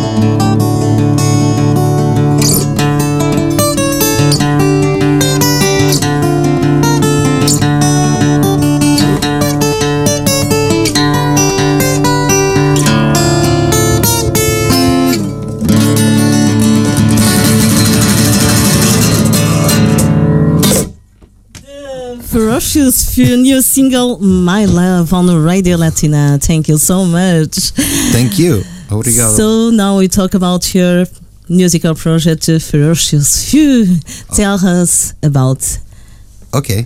Ferocious 22.77 23.15
Few 23.15 23.39
new 23.39 23.63
single 23.63 24.19
My 24.19 24.67
Love 24.67 25.15
on 25.15 25.35
Radio 25.43 25.79
Latina. 25.79 26.39
Thank 26.39 26.69
you 26.69 26.77
so 26.77 27.07
much. 27.07 27.71
Thank 28.13 28.39
you. 28.39 28.65
Obrigado. 28.91 29.35
So 29.35 29.71
now 29.71 29.97
we 29.97 30.09
talk 30.09 30.35
about 30.35 30.75
your 30.75 31.07
musical 31.49 31.95
project 31.95 32.45
Ferocious 32.45 33.51
Few. 33.51 33.97
Tell 34.35 34.59
us 34.63 35.15
about 35.23 35.79
Okay. 36.53 36.83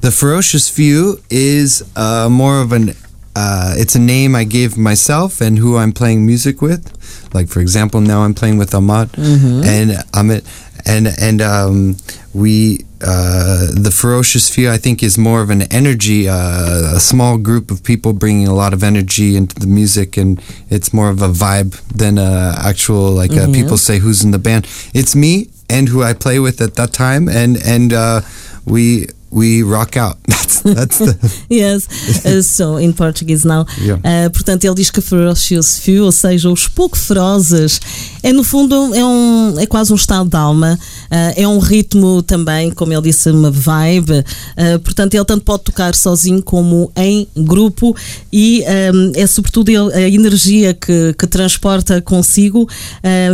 The 0.00 0.12
Ferocious 0.12 0.68
Few 0.68 1.18
is 1.28 1.82
uh, 1.96 2.28
more 2.30 2.60
of 2.60 2.70
an. 2.70 2.90
Uh, 3.34 3.74
it's 3.78 3.96
a 3.96 3.98
name 3.98 4.36
I 4.36 4.44
gave 4.44 4.76
myself 4.78 5.40
and 5.40 5.58
who 5.58 5.76
I'm 5.76 5.90
playing 5.92 6.24
music 6.24 6.62
with. 6.62 6.86
Like 7.34 7.48
for 7.48 7.58
example, 7.58 8.00
now 8.00 8.20
I'm 8.22 8.34
playing 8.34 8.58
with 8.58 8.74
Ahmad 8.74 9.10
and 9.18 9.90
Amit, 10.12 10.44
and 10.86 11.08
and 11.20 11.40
um, 11.40 11.96
we 12.34 12.84
uh, 13.00 13.66
the 13.72 13.90
Ferocious 13.90 14.48
Few 14.54 14.70
I 14.70 14.78
think 14.78 15.02
is 15.02 15.18
more 15.18 15.42
of 15.42 15.50
an 15.50 15.62
energy, 15.72 16.28
uh, 16.28 16.96
a 16.96 17.00
small 17.00 17.36
group 17.38 17.70
of 17.70 17.82
people 17.82 18.12
bringing 18.12 18.46
a 18.46 18.54
lot 18.54 18.72
of 18.72 18.82
energy 18.82 19.36
into 19.36 19.58
the 19.58 19.66
music, 19.66 20.16
and 20.16 20.40
it's 20.70 20.92
more 20.92 21.10
of 21.10 21.20
a 21.22 21.28
vibe 21.28 21.80
than 21.88 22.18
a 22.18 22.54
actual 22.58 23.10
like 23.10 23.32
uh, 23.32 23.46
people 23.52 23.76
say 23.76 23.98
who's 23.98 24.22
in 24.24 24.30
the 24.30 24.38
band. 24.38 24.66
It's 24.94 25.14
me 25.16 25.48
and 25.68 25.88
who 25.88 26.02
I 26.02 26.12
play 26.12 26.38
with 26.38 26.60
at 26.60 26.74
that 26.76 26.92
time, 26.92 27.28
and 27.28 27.56
and 27.64 27.92
uh, 27.92 28.20
we 28.64 29.08
we 29.32 29.62
rock 29.62 29.96
out. 29.96 30.18
That's 30.28 30.60
that's 30.62 30.98
the 30.98 31.16
Yes, 31.48 31.88
uh, 32.26 32.42
so 32.42 32.76
in 32.76 32.92
Portuguese 32.92 33.44
now. 33.44 33.64
Yeah. 33.80 33.98
Uh, 34.04 34.30
portanto, 34.30 34.64
ele 34.64 34.74
diz 34.74 34.90
que 34.90 35.00
Ferocious 35.00 35.78
Few, 35.78 36.04
ou 36.04 36.12
seja, 36.12 36.50
os 36.50 36.68
pouco 36.68 36.96
ferozes, 36.98 37.80
é 38.22 38.32
no 38.32 38.44
fundo 38.44 38.94
é, 38.94 39.04
um, 39.04 39.58
é 39.58 39.66
quase 39.66 39.92
um 39.92 39.96
estado 39.96 40.28
de 40.28 40.36
alma, 40.36 40.78
uh, 41.10 41.32
é 41.36 41.46
um 41.48 41.58
ritmo 41.58 42.22
também, 42.22 42.70
como 42.70 42.92
ele 42.92 43.02
disse, 43.02 43.30
uma 43.30 43.50
vibe. 43.50 44.12
Uh, 44.20 44.78
portanto, 44.80 45.14
ele 45.14 45.24
tanto 45.24 45.44
pode 45.44 45.64
tocar 45.64 45.94
sozinho 45.94 46.42
como 46.42 46.92
em 46.96 47.26
grupo 47.36 47.96
e 48.32 48.62
um, 48.94 49.12
é 49.14 49.26
sobretudo 49.26 49.70
ele- 49.70 49.94
a 49.94 50.08
energia 50.08 50.74
que, 50.74 51.14
que 51.18 51.26
transporta 51.26 52.00
consigo, 52.02 52.68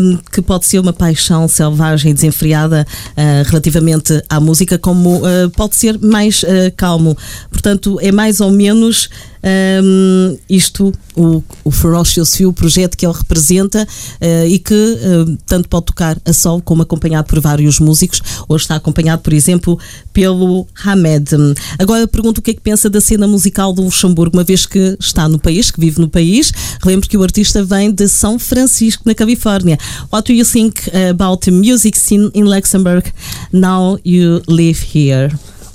um, 0.01 0.19
que 0.33 0.41
pode 0.41 0.67
ser 0.67 0.79
uma 0.79 0.93
paixão 0.93 1.49
selvagem 1.49 2.11
e 2.13 2.15
desenfreada 2.15 2.87
uh, 3.11 3.49
relativamente 3.49 4.23
à 4.29 4.39
música, 4.41 4.79
como 4.79 5.17
uh, 5.19 5.51
pode 5.57 5.77
ser 5.77 5.88
mais 6.01 6.43
uh, 6.43 6.73
calmo. 6.77 7.17
Portanto, 7.51 7.99
é 8.01 8.11
mais 8.11 8.41
ou 8.41 8.51
menos 8.51 9.09
um, 9.43 10.37
isto, 10.49 10.93
o, 11.17 11.43
o 11.65 11.71
Ferocious 11.71 12.35
Few, 12.35 12.49
o 12.49 12.53
projeto 12.53 12.97
que 12.97 13.07
ele 13.07 13.15
representa 13.15 13.83
uh, 13.85 14.47
e 14.47 14.59
que 14.59 14.75
uh, 14.75 15.39
tanto 15.47 15.69
pode 15.69 15.87
tocar 15.87 16.19
a 16.25 16.33
solo 16.33 16.61
como 16.63 16.83
acompanhado 16.83 17.29
por 17.29 17.41
vários 17.41 17.79
músicos. 17.79 18.21
Hoje 18.49 18.65
está 18.65 18.77
acompanhado, 18.77 19.23
por 19.23 19.33
exemplo, 19.33 19.79
pelo 20.13 20.67
Hamed. 20.85 21.29
Agora 21.79 22.07
pergunto 22.07 22.41
o 22.41 22.43
que 22.43 22.51
é 22.51 22.55
que 22.55 22.61
pensa 22.61 22.91
da 22.91 23.01
cena 23.01 23.27
musical 23.27 23.73
do 23.73 23.83
Luxemburgo, 23.83 24.37
uma 24.37 24.45
vez 24.45 24.67
que 24.67 24.97
está 25.01 25.29
no 25.29 25.39
país, 25.39 25.71
que 25.71 25.81
vive 25.81 26.01
no 26.01 26.09
país. 26.09 26.53
Relembro 26.83 27.09
que 27.09 27.17
o 27.17 27.23
artista 27.23 27.63
vem 27.65 27.93
de 27.93 28.09
São 28.09 28.39
Francisco, 28.39 29.05
na 29.07 29.15
Califórnia. 29.15 29.79
What 30.13 30.31
do 30.31 30.37
you 30.37 30.45
think 30.45 30.83
about 31.11 31.45
the 31.45 31.51
music 31.51 31.99
scene 31.99 32.31
in 32.35 32.45
Luxembourg 32.45 33.13
now 33.53 33.99
you 34.05 34.43
live 34.49 34.81
here? 34.95 35.31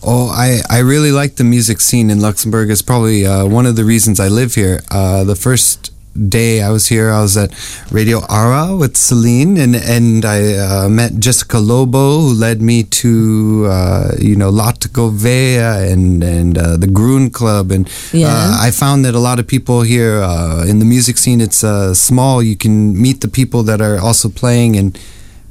Oh, 0.06 0.28
I, 0.30 0.60
I 0.70 0.80
really 0.80 1.12
like 1.12 1.36
the 1.36 1.44
music 1.46 1.80
scene 1.80 2.10
in 2.10 2.20
Luxembourg. 2.20 2.70
It's 2.70 2.82
probably 2.82 3.26
uh, 3.26 3.46
one 3.46 3.66
of 3.66 3.76
the 3.76 3.86
reasons 3.86 4.20
I 4.20 4.28
live 4.28 4.54
here. 4.56 4.82
Uh, 4.92 5.24
the 5.24 5.36
first 5.36 5.92
day 6.30 6.62
I 6.62 6.70
was 6.70 6.88
here, 6.88 7.10
I 7.10 7.22
was 7.22 7.38
at 7.38 7.52
Radio 7.89 8.20
Ara 8.30 8.76
with 8.76 8.98
Celine, 8.98 9.58
and 9.58 9.76
and 9.76 10.26
I 10.26 10.54
uh, 10.58 10.89
met 10.89 11.20
Jessica 11.20 11.58
Lobo, 11.58 12.20
who 12.20 12.34
led 12.34 12.62
me 12.62 12.84
to 12.84 13.66
uh, 13.70 14.12
you 14.20 14.36
know 14.36 14.52
Latgovea 14.52 15.89
and 15.92 16.22
and 16.22 16.58
uh, 16.58 16.76
the 16.78 16.88
Groen 16.88 17.30
Club, 17.30 17.72
and 17.72 17.88
Yeah. 18.12 18.28
uh, 18.28 18.58
I 18.60 18.72
found 18.72 19.06
that 19.06 19.16
a 19.16 19.20
lot 19.20 19.39
of 19.39 19.48
people 19.48 19.84
here 19.84 20.22
uh, 20.22 20.66
in 20.68 20.80
the 20.80 20.86
music 20.86 21.18
scene, 21.18 21.39
it's 21.39 21.63
uh, 21.63 21.94
small. 21.94 22.44
You 22.44 22.58
can 22.58 23.02
meet 23.02 23.22
the 23.22 23.30
people 23.30 23.63
that 23.63 23.80
are 23.82 23.98
also 24.00 24.28
playing 24.30 24.76
and. 24.76 25.00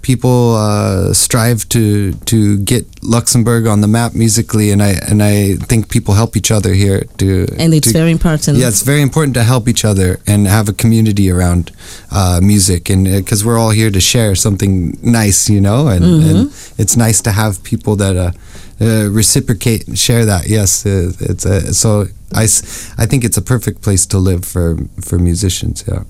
People 0.03 0.57
uh, 0.57 1.13
strive 1.15 1.69
to 1.69 2.13
to 2.27 2.59
get 2.59 2.85
Luxembourg 3.03 3.67
on 3.67 3.81
the 3.81 3.89
map 3.89 4.15
musically, 4.15 4.73
and 4.73 4.83
I 4.83 4.93
and 5.11 5.23
I 5.23 5.57
think 5.69 5.89
people 5.89 6.15
help 6.15 6.37
each 6.37 6.51
other 6.51 6.75
here 6.75 7.01
to. 7.19 7.47
And 7.59 7.73
it's 7.73 7.93
to- 7.93 7.99
very 7.99 8.11
important. 8.11 8.59
yeah, 8.59 8.69
it's 8.69 8.83
very 8.83 9.01
important 9.01 9.35
to 9.35 9.43
help 9.45 9.69
each 9.69 9.85
other 9.85 10.19
and 10.27 10.47
have 10.49 10.69
a 10.69 10.73
community 10.73 11.31
around 11.31 11.71
uh, 12.11 12.41
music, 12.43 12.91
and 12.91 13.05
because 13.05 13.45
we're 13.45 13.59
all 13.59 13.71
here 13.71 13.91
to 13.91 14.01
share 14.01 14.35
something 14.35 14.99
nice, 15.03 15.49
you 15.49 15.61
know, 15.61 15.89
and, 15.89 16.05
and 16.05 16.39
it's 16.79 16.97
nice 16.97 17.21
to 17.23 17.31
have 17.31 17.63
people 17.63 17.97
that 17.97 18.17
uh, 18.17 18.33
uh, 18.81 19.09
reciprocate 19.11 19.87
and 19.89 19.97
share 19.99 20.25
that. 20.27 20.49
Yes, 20.49 20.85
uh, 20.85 21.13
it's 21.21 21.47
uh, 21.47 21.73
so 21.73 22.07
I 22.35 23.07
think 23.07 23.25
it's 23.25 23.37
a 23.37 23.43
perfect 23.43 23.83
place 23.83 24.07
to 24.07 24.19
live 24.19 24.45
for 24.45 24.77
for 25.01 25.19
musicians. 25.19 25.85
Yeah. 25.87 26.03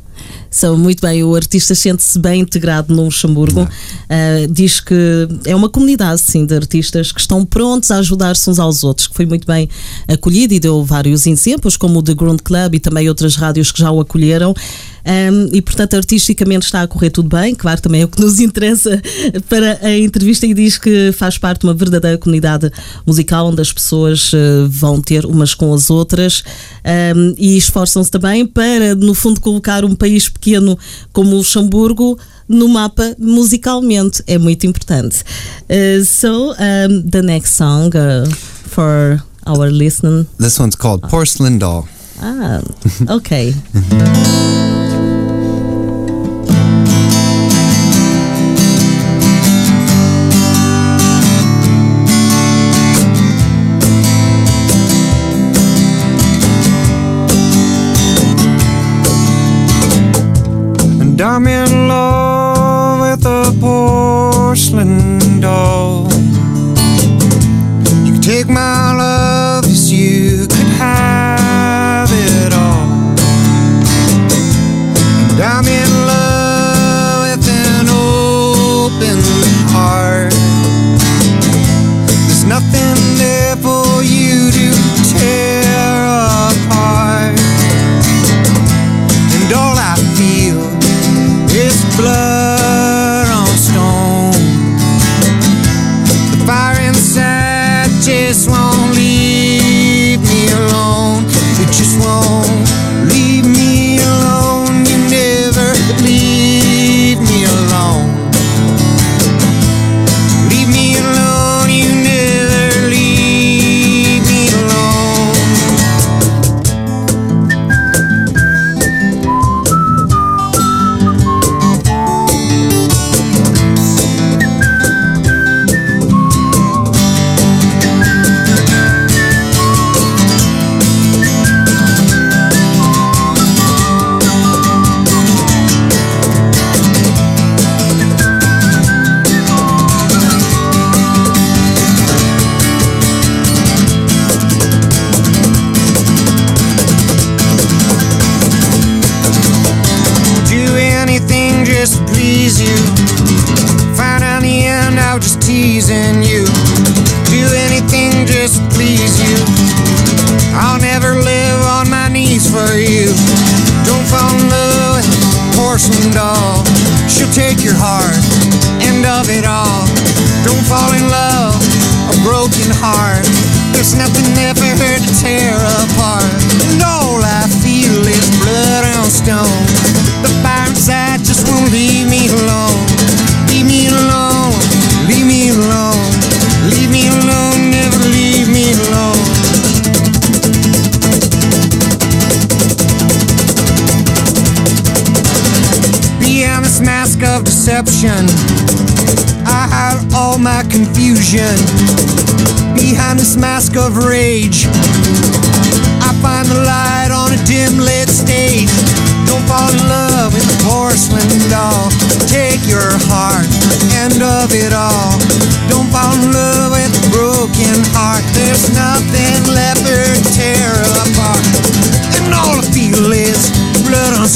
São 0.51 0.77
muito 0.77 1.01
bem, 1.01 1.25
o 1.25 1.35
artista 1.35 1.75
sente-se 1.75 2.19
bem 2.19 2.41
integrado 2.41 2.95
no 2.95 3.05
Luxemburgo. 3.05 3.67
Ah, 4.09 4.47
diz 4.51 4.81
que 4.81 4.95
é 5.47 5.57
uma 5.57 5.69
comunidade 5.69 6.21
sim, 6.21 6.45
de 6.45 6.55
artistas 6.55 7.11
que 7.11 7.21
estão 7.21 7.45
prontos 7.45 7.91
a 7.91 7.99
ajudar-se 7.99 8.51
uns 8.51 8.59
aos 8.59 8.85
outros, 8.85 9.07
que 9.07 9.15
foi 9.15 9.25
muito 9.25 9.47
bem 9.47 9.69
acolhido 10.07 10.53
e 10.53 10.61
deu 10.61 10.85
vários 10.85 11.27
exemplos, 11.27 11.77
como 11.77 11.99
o 11.99 12.03
The 12.03 12.15
Ground 12.15 12.41
Club 12.43 12.75
e 12.75 12.81
também 12.81 13.09
outras 13.09 13.37
rádios 13.37 13.73
que 13.73 13.81
já 13.81 13.91
o 13.91 14.01
acolheram. 14.01 14.55
Ahm, 15.05 15.49
e 15.53 15.61
portanto, 15.61 15.95
artisticamente 15.95 16.67
está 16.67 16.83
a 16.83 16.87
correr 16.87 17.11
tudo 17.11 17.29
bem, 17.29 17.55
claro, 17.55 17.81
também 17.81 18.03
é 18.03 18.05
o 18.05 18.09
que 18.09 18.21
nos 18.21 18.39
interessa 18.39 19.03
para 19.49 19.79
a 19.83 19.99
entrevista 19.99 20.47
e 20.47 20.55
diz 20.55 20.79
que 20.79 21.11
faz 21.13 21.37
parte 21.37 21.61
de 21.61 21.67
uma 21.67 21.75
verdadeira 21.75 22.17
comunidade 22.17 22.71
musical 23.05 23.49
onde 23.49 23.61
as 23.61 23.73
pessoas 23.73 24.31
eh, 24.33 24.67
vão 24.69 25.01
ter 25.01 25.27
umas 25.27 25.55
com 25.55 25.75
as 25.75 25.91
outras 25.91 26.45
ahm, 26.85 27.35
e 27.37 27.57
esforçam-se 27.57 28.11
também 28.11 28.47
para, 28.47 28.95
no 28.95 29.15
fundo, 29.15 29.41
colocar 29.41 29.85
um 29.85 29.95
país 29.95 30.12
pequeno 30.21 30.79
como 31.13 31.37
Luxemburgo 31.37 32.19
no 32.49 32.69
mapa 32.69 33.15
musicalmente. 33.19 34.23
É 34.27 34.39
muito 34.39 34.67
importante. 34.67 35.25
Uh, 35.69 36.05
so, 36.05 36.53
um, 36.53 37.03
the 37.09 37.23
next 37.23 37.55
song 37.57 37.91
uh, 37.95 38.29
for 38.69 39.23
our 39.47 39.71
listening. 39.71 40.27
This 40.39 40.59
one's 40.59 40.77
called 40.77 41.03
Porcelain 41.09 41.59
Doll. 41.59 41.89
Ah, 42.21 42.61
ok. 43.09 43.55
And 61.23 61.82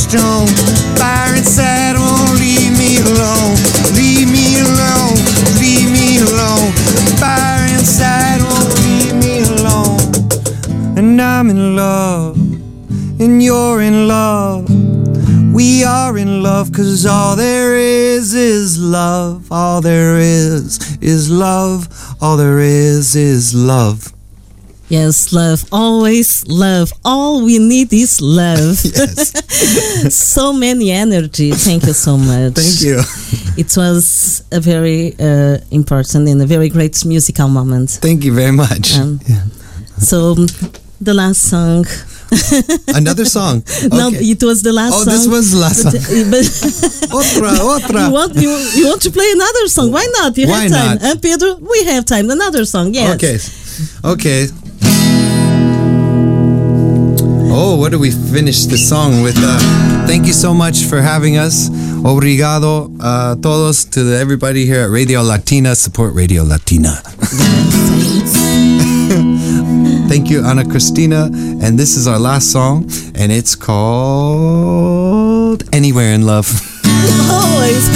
stone. 0.08 0.46
Fire 0.96 1.34
inside 1.34 1.96
won't 1.96 2.38
leave 2.38 2.72
me 2.78 2.98
alone. 2.98 3.56
Leave 3.98 4.28
me 4.30 4.60
alone. 4.60 5.18
Leave 5.62 5.90
me 5.90 6.18
alone. 6.26 6.70
Fire 7.22 7.66
inside 7.74 8.40
won't 8.48 8.74
leave 8.86 9.14
me 9.24 9.34
alone. 9.54 10.00
And 10.98 11.20
I'm 11.20 11.50
in 11.50 11.76
love. 11.76 12.36
And 13.20 13.42
you're 13.42 13.80
in 13.82 14.08
love. 14.08 14.68
We 15.52 15.84
are 15.84 16.16
in 16.18 16.42
love 16.42 16.72
cause 16.72 17.06
all 17.06 17.34
there 17.34 17.74
is 17.76 18.34
is 18.34 18.78
love. 18.78 19.50
All 19.50 19.80
there 19.80 20.18
is 20.18 20.78
is 21.00 21.30
love. 21.30 21.88
All 22.20 22.36
there 22.36 22.60
is 22.60 23.16
is 23.16 23.54
love. 23.54 24.15
Yes, 24.88 25.32
love. 25.32 25.64
Always 25.72 26.46
love. 26.46 26.92
All 27.04 27.44
we 27.44 27.58
need 27.58 27.92
is 27.92 28.20
love. 28.20 28.76
so 30.12 30.52
many 30.52 30.92
energy. 30.92 31.50
Thank 31.52 31.84
you 31.86 31.92
so 31.92 32.16
much. 32.16 32.54
Thank 32.54 32.80
you. 32.82 33.00
It 33.56 33.76
was 33.76 34.44
a 34.52 34.60
very 34.60 35.14
uh, 35.18 35.58
important 35.72 36.28
and 36.28 36.40
a 36.40 36.46
very 36.46 36.68
great 36.68 37.04
musical 37.04 37.48
moment. 37.48 37.90
Thank 38.00 38.24
you 38.24 38.32
very 38.32 38.52
much. 38.52 38.96
Um, 38.96 39.18
So, 39.98 40.34
the 41.00 41.14
last 41.14 41.40
song. 41.48 41.86
Another 42.94 43.24
song. 43.24 43.62
No, 43.90 44.10
it 44.12 44.42
was 44.42 44.62
the 44.62 44.72
last 44.72 44.92
Oh, 44.94 45.02
song. 45.04 45.12
this 45.14 45.26
was 45.26 45.52
the 45.52 45.58
last 45.58 45.84
But, 45.84 46.00
song. 46.02 46.30
but 46.30 46.44
Otra, 47.16 47.52
you 47.56 47.64
otra. 47.76 48.12
want 48.12 48.34
you, 48.36 48.50
you 48.74 48.86
want 48.86 49.00
to 49.02 49.10
play 49.10 49.30
another 49.32 49.68
song? 49.68 49.90
Why 49.90 50.06
not? 50.18 50.36
You 50.36 50.46
Why 50.48 50.62
have 50.62 50.70
time, 50.70 50.94
not? 50.98 51.02
huh, 51.02 51.16
Pedro? 51.22 51.54
We 51.56 51.84
have 51.84 52.04
time. 52.04 52.30
Another 52.30 52.64
song. 52.66 52.92
Yes. 52.94 53.14
Okay. 53.16 53.36
Okay. 54.12 54.48
Oh, 57.58 57.74
what 57.74 57.90
do 57.90 57.98
we 57.98 58.10
finish 58.10 58.66
the 58.66 58.76
song 58.76 59.22
with? 59.22 59.36
Uh, 59.38 59.58
thank 60.06 60.26
you 60.26 60.34
so 60.34 60.52
much 60.52 60.84
for 60.84 61.00
having 61.00 61.38
us. 61.38 61.70
Obrigado 62.04 62.92
uh, 63.00 63.34
todos 63.36 63.86
to 63.86 64.04
the, 64.04 64.18
everybody 64.18 64.66
here 64.66 64.82
at 64.82 64.90
Radio 64.90 65.22
Latina. 65.22 65.74
Support 65.74 66.12
Radio 66.12 66.42
Latina. 66.42 67.00
Thank 70.06 70.28
you, 70.28 70.44
Ana 70.44 70.68
Cristina. 70.68 71.30
And 71.32 71.78
this 71.78 71.96
is 71.96 72.06
our 72.06 72.18
last 72.18 72.52
song, 72.52 72.90
and 73.14 73.32
it's 73.32 73.54
called 73.54 74.84
Anywhere 75.74 76.12
in 76.12 76.26
Love. 76.26 76.46
Always. 77.30 77.88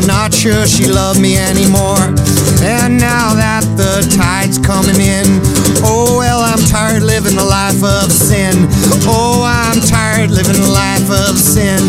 not 0.06 0.32
sure 0.32 0.66
she 0.66 0.86
loved 0.86 1.20
me 1.20 1.36
anymore. 1.36 1.98
And 2.62 2.98
now 2.98 3.34
that 3.34 3.64
the 3.76 4.06
tide's 4.16 4.58
coming 4.58 5.00
in, 5.00 5.26
oh, 5.82 6.18
well, 6.18 6.40
I'm 6.40 6.60
tired 6.70 7.02
living 7.02 7.36
the 7.36 7.44
life 7.44 7.82
of 7.82 8.12
sin. 8.12 8.54
Oh, 9.04 9.42
I'm 9.44 9.80
tired 9.80 10.30
living 10.30 10.60
the 10.60 10.70
life 10.70 11.10
of 11.10 11.36
sin. 11.36 11.82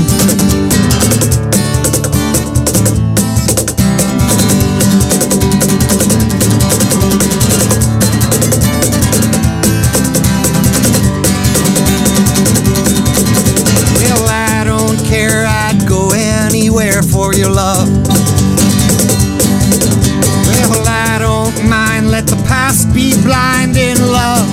Blind 23.24 23.78
in 23.78 23.98
love. 24.12 24.48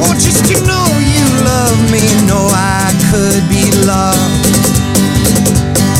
Oh, 0.00 0.14
just 0.14 0.46
to 0.50 0.56
know 0.66 0.86
you 0.98 1.26
love 1.44 1.78
me, 1.90 2.02
know 2.26 2.48
I 2.50 2.90
could 3.10 3.44
be 3.48 3.70
loved. 3.86 4.46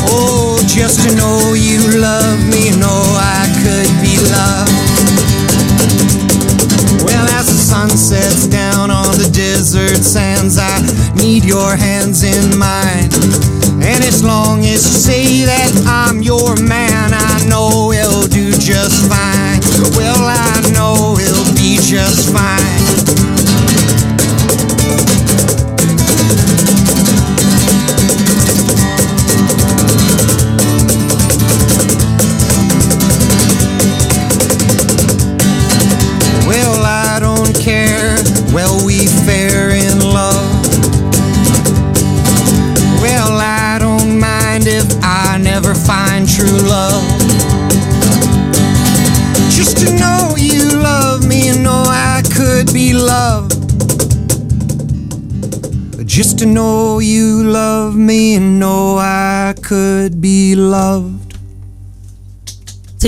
Oh, 0.09 0.59
just 0.67 1.01
to 1.07 1.15
know 1.15 1.53
you 1.53 1.79
love 1.99 2.39
me, 2.49 2.71
know 2.77 3.03
I 3.15 3.47
could 3.63 3.91
be 4.03 4.17
loved. 4.31 4.73
Well, 7.03 7.25
as 7.39 7.47
the 7.47 7.59
sun 7.59 7.89
sets 7.89 8.47
down 8.47 8.91
on 8.91 9.17
the 9.17 9.29
desert 9.33 10.03
sands, 10.03 10.57
I 10.57 10.79
need 11.15 11.43
your 11.45 11.75
hands 11.75 12.23
in 12.23 12.57
mine. 12.57 13.11
And 13.83 14.03
as 14.03 14.23
long 14.23 14.59
as 14.59 14.85
you 14.87 14.95
say 14.95 15.43
that 15.45 15.71
be 22.31 22.62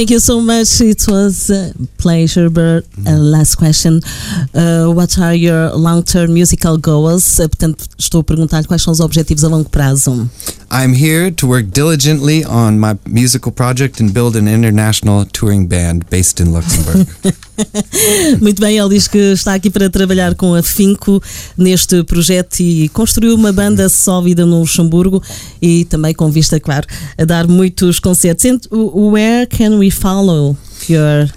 Thank 0.05 0.11
you 0.11 0.19
so 0.19 0.39
much. 0.39 0.81
It 0.81 1.03
was 1.07 1.49
a 1.49 1.73
pleasure. 1.97 2.51
But 2.51 2.85
uh, 3.07 3.17
last 3.17 3.55
question: 3.55 4.01
uh, 4.55 4.91
What 4.91 5.19
are 5.19 5.35
your 5.35 5.71
long-term 5.75 6.31
musical 6.31 6.77
goals? 6.77 7.39
Uh, 7.39 7.49
portanto, 7.49 7.85
estou 7.97 8.21
a 8.21 8.23
perguntar 8.23 8.65
quais 8.65 8.81
são 8.81 8.91
os 8.91 8.99
objetivos 8.99 9.43
a 9.43 9.47
longo 9.47 9.69
prazo. 9.69 10.29
I'm 10.71 10.93
here 10.93 11.31
to 11.31 11.47
work 11.47 11.71
diligently 11.71 12.43
on 12.45 12.79
my 12.79 12.97
musical 13.05 13.51
project 13.51 14.01
and 14.01 14.11
build 14.11 14.35
an 14.35 14.47
international 14.47 15.25
touring 15.25 15.67
band 15.67 16.09
based 16.09 16.41
in 16.41 16.51
Luxembourg. 16.51 17.05
Muito 18.41 18.61
bem, 18.61 18.77
ele 18.77 18.89
diz 18.89 19.07
que 19.07 19.33
está 19.33 19.53
aqui 19.53 19.69
para 19.69 19.89
trabalhar 19.89 20.35
com 20.35 20.55
afinco 20.55 21.21
neste 21.57 22.03
projeto 22.03 22.59
e 22.59 22.89
construir 22.89 23.31
uma 23.31 23.51
banda 23.51 23.87
sólida 23.89 24.45
no 24.45 24.59
Luxemburgo 24.61 25.21
e 25.61 25.85
também 25.85 26.13
com 26.13 26.29
vista, 26.31 26.59
claro, 26.59 26.87
a 27.17 27.25
dar 27.25 27.47
muitos 27.47 27.99
concertos. 27.99 28.45
And 28.45 28.59
where 28.71 29.45
can 29.47 29.77
we 29.77 29.91
follow 29.91 30.57
your 30.89 31.29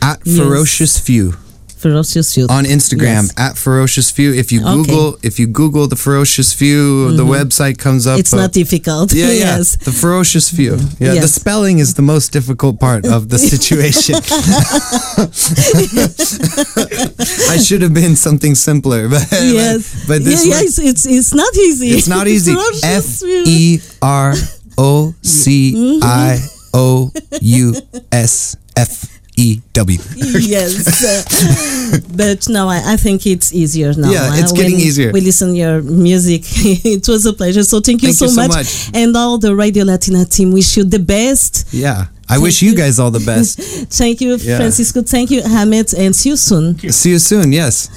At. 0.00 0.20
Ferocious 0.24 0.98
Few 0.98 1.43
ferocious 1.84 2.28
youth? 2.36 2.50
on 2.58 2.64
Instagram 2.76 3.22
Yes. 3.28 3.32
at 3.46 3.52
Ferocious 3.64 4.08
Few. 4.16 4.30
If 4.42 4.46
you 4.52 4.60
Okay. 4.60 4.74
Google, 4.76 5.08
if 5.28 5.34
you 5.40 5.46
Google 5.60 5.86
the 5.94 6.00
Ferocious 6.06 6.50
Few, 6.60 6.82
the 7.20 7.22
mm-hmm. 7.22 7.38
website 7.38 7.76
comes 7.86 8.02
up. 8.10 8.16
It's 8.22 8.32
not 8.42 8.52
difficult. 8.62 9.08
Yeah, 9.12 9.26
yeah. 9.26 9.56
yes. 9.58 9.66
The 9.88 9.92
ferocious 10.02 10.46
few. 10.58 10.74
Yeah, 11.04 11.14
the 11.26 11.32
spelling 11.40 11.76
is 11.84 11.90
the 12.00 12.06
most 12.14 12.26
difficult 12.38 12.74
part 12.86 13.02
of 13.16 13.20
the 13.32 13.38
situation. 13.52 14.14
I 17.54 17.56
should 17.66 17.82
have 17.86 17.94
been 17.94 18.16
something 18.16 18.54
simpler, 18.54 19.08
but 19.08 19.26
Yes. 19.32 20.04
but 20.08 20.18
this 20.24 20.46
yeah, 20.46 20.60
yes, 20.60 20.78
it's 20.90 21.04
it's 21.06 21.32
not 21.34 21.54
easy. 21.66 21.88
it's 21.96 22.08
not 22.16 22.26
easy. 22.26 22.54
F. 22.84 23.06
E 23.46 23.80
R 24.02 24.34
O 24.78 25.14
C 25.22 26.00
I 26.02 26.38
O 26.72 27.10
U 27.40 27.74
S 28.12 28.56
F 28.76 28.88
mm-hmm. 28.90 29.13
E 29.36 29.60
W. 29.72 29.98
yes, 30.38 31.02
uh, 31.04 31.98
but 32.16 32.48
no, 32.48 32.68
I, 32.68 32.92
I 32.92 32.96
think 32.96 33.26
it's 33.26 33.52
easier 33.52 33.92
now. 33.94 34.10
Yeah, 34.10 34.30
uh, 34.30 34.36
it's 34.36 34.52
getting 34.52 34.76
easier. 34.78 35.10
We 35.12 35.20
listen 35.20 35.54
your 35.56 35.82
music. 35.82 36.42
it 36.84 37.08
was 37.08 37.26
a 37.26 37.32
pleasure. 37.32 37.64
So 37.64 37.80
thank 37.80 38.02
you, 38.02 38.08
Thank 38.12 38.18
so, 38.18 38.24
you 38.26 38.30
so 38.30 38.40
much. 38.48 38.50
much. 38.56 38.90
and 38.94 39.16
all 39.16 39.38
the 39.38 39.54
Radio 39.56 39.84
Latina 39.84 40.24
team 40.24 40.52
wish 40.52 40.76
you 40.76 40.84
the 40.84 41.00
best. 41.00 41.66
Yeah, 41.72 42.06
I 42.28 42.38
wish 42.38 42.62
you 42.62 42.76
guys 42.76 42.98
all 43.00 43.10
the 43.10 43.24
best. 43.26 43.58
Thank 43.90 44.20
you, 44.20 44.36
Yeah. 44.36 44.58
Francisco. 44.58 45.02
Thank 45.02 45.30
you, 45.32 45.42
Hamed, 45.42 45.92
and 45.94 46.14
see 46.14 46.28
you 46.30 46.36
soon. 46.36 46.78
See 46.92 47.10
you 47.10 47.18
soon. 47.18 47.50
Yes. 47.52 47.88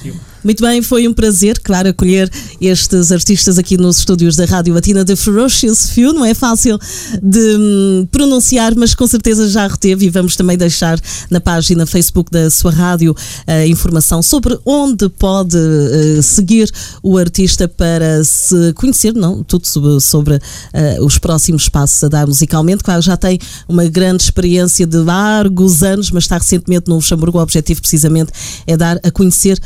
Muito 0.44 0.62
bem, 0.62 0.80
foi 0.80 1.08
um 1.08 1.12
prazer, 1.12 1.58
claro, 1.58 1.88
acolher 1.88 2.30
estes 2.60 3.10
artistas 3.10 3.58
aqui 3.58 3.76
nos 3.76 3.98
estúdios 3.98 4.36
da 4.36 4.44
Rádio 4.44 4.72
Latina 4.72 5.04
de 5.04 5.16
Ferocious 5.16 5.90
Few. 5.90 6.12
Não 6.12 6.24
é 6.24 6.32
fácil 6.32 6.78
de 7.20 7.56
hum, 7.56 8.08
pronunciar, 8.10 8.74
mas 8.76 8.94
com 8.94 9.06
certeza 9.06 9.48
já 9.48 9.66
reteve 9.66 10.06
e 10.06 10.10
vamos 10.10 10.36
também 10.36 10.56
deixar 10.56 10.98
na 11.28 11.40
página 11.40 11.84
Facebook 11.86 12.30
da 12.30 12.48
sua 12.50 12.70
rádio 12.70 13.16
a 13.48 13.66
informação 13.66 14.22
sobre 14.22 14.56
onde 14.64 15.08
pode 15.08 15.56
uh, 15.56 16.22
seguir 16.22 16.70
o 17.02 17.18
artista 17.18 17.66
para 17.66 18.22
se 18.22 18.72
conhecer, 18.74 19.14
não, 19.14 19.42
tudo 19.42 19.66
sobre, 19.66 20.00
sobre 20.00 20.36
uh, 20.36 21.04
os 21.04 21.18
próximos 21.18 21.68
passos 21.68 22.04
a 22.04 22.08
dar 22.08 22.28
musicalmente. 22.28 22.84
Claro, 22.84 23.02
já 23.02 23.16
tem 23.16 23.40
uma 23.68 23.86
grande 23.86 24.22
experiência 24.22 24.86
de 24.86 24.98
largos 24.98 25.82
anos, 25.82 26.12
mas 26.12 26.24
está 26.24 26.38
recentemente 26.38 26.88
no 26.88 26.94
Luxemburgo. 26.94 27.38
O 27.38 27.42
objetivo 27.42 27.80
precisamente 27.80 28.30
é 28.68 28.76
dar 28.76 29.00
a 29.02 29.10
conhecer 29.10 29.58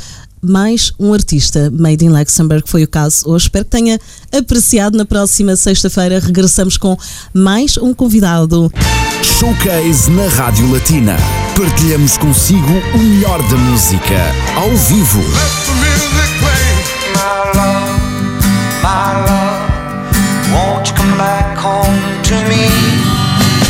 mais 0.43 0.91
um 0.99 1.13
artista 1.13 1.71
made 1.71 2.03
in 2.03 2.09
Luxembourg, 2.09 2.63
foi 2.67 2.83
o 2.83 2.87
caso 2.87 3.29
hoje. 3.29 3.45
Espero 3.45 3.65
que 3.65 3.71
tenha 3.71 3.99
apreciado. 4.31 4.97
Na 4.97 5.05
próxima 5.05 5.55
sexta-feira 5.55 6.19
regressamos 6.19 6.77
com 6.77 6.97
mais 7.33 7.77
um 7.77 7.93
convidado. 7.93 8.71
Showcase 9.23 10.11
na 10.11 10.27
Rádio 10.27 10.71
Latina. 10.71 11.15
Partilhamos 11.55 12.17
consigo 12.17 12.71
o 12.93 12.97
melhor 12.97 13.41
da 13.49 13.57
música, 13.57 14.17
ao 14.55 14.69
vivo. 14.75 15.21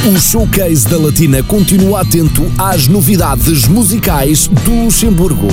O 0.05 0.19
showcase 0.19 0.85
da 0.85 0.97
Latina 0.97 1.41
continua 1.41 2.01
atento 2.01 2.43
às 2.57 2.89
novidades 2.89 3.69
musicais 3.69 4.47
do 4.47 4.83
Luxemburgo. 4.83 5.47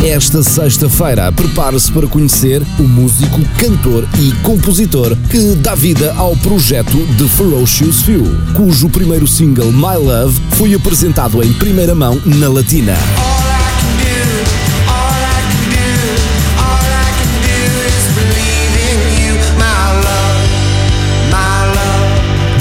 Esta 0.00 0.44
sexta-feira, 0.44 1.32
prepare-se 1.32 1.90
para 1.90 2.06
conhecer 2.06 2.62
o 2.78 2.84
músico, 2.84 3.40
cantor 3.58 4.08
e 4.16 4.30
compositor 4.44 5.16
que 5.28 5.56
dá 5.56 5.74
vida 5.74 6.14
ao 6.14 6.36
projeto 6.36 6.96
The 7.18 7.26
Ferocious 7.36 8.02
Few, 8.02 8.22
cujo 8.54 8.88
primeiro 8.88 9.26
single 9.26 9.72
My 9.72 9.96
Love 9.96 10.40
foi 10.52 10.72
apresentado 10.72 11.42
em 11.42 11.52
primeira 11.54 11.94
mão 11.94 12.16
na 12.24 12.48
Latina. 12.48 12.94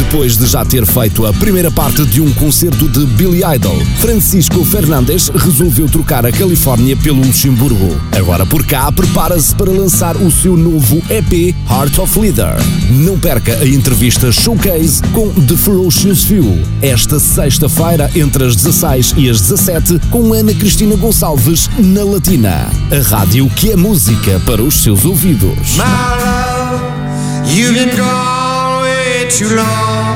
Depois 0.05 0.37
de 0.37 0.45
já 0.45 0.63
ter 0.63 0.85
feito 0.85 1.25
a 1.25 1.33
primeira 1.33 1.71
parte 1.71 2.05
de 2.05 2.21
um 2.21 2.31
concerto 2.35 2.87
de 2.87 3.05
Billy 3.05 3.41
Idol, 3.55 3.75
Francisco 3.99 4.63
Fernandes 4.63 5.29
resolveu 5.29 5.89
trocar 5.89 6.25
a 6.25 6.31
Califórnia 6.31 6.95
pelo 6.95 7.21
Luxemburgo. 7.21 7.99
Agora 8.15 8.45
por 8.45 8.65
cá, 8.65 8.89
prepara-se 8.91 9.53
para 9.55 9.71
lançar 9.71 10.15
o 10.15 10.31
seu 10.31 10.55
novo 10.55 11.01
EP 11.09 11.55
Heart 11.69 11.97
of 11.97 12.19
Leader. 12.19 12.55
Não 12.91 13.19
perca 13.19 13.57
a 13.57 13.67
entrevista 13.67 14.31
Showcase 14.31 15.01
com 15.11 15.29
The 15.33 15.57
Ferocious 15.57 16.23
Few, 16.23 16.61
esta 16.81 17.19
sexta-feira 17.19 18.09
entre 18.15 18.45
as 18.45 18.55
16 18.55 19.15
e 19.17 19.29
as 19.29 19.41
17, 19.41 19.99
com 20.11 20.33
Ana 20.33 20.53
Cristina 20.53 20.95
Gonçalves 20.95 21.67
na 21.79 22.03
Latina, 22.03 22.69
a 22.91 23.09
rádio 23.09 23.49
que 23.49 23.71
é 23.71 23.75
música 23.75 24.39
para 24.45 24.61
os 24.61 24.75
seus 24.75 25.03
ouvidos. 25.03 25.75
My 25.75 25.83
love, 26.23 27.51
you've 27.51 27.73
been 27.73 27.97
gone 27.97 28.44
too 29.29 29.55
long 29.55 30.14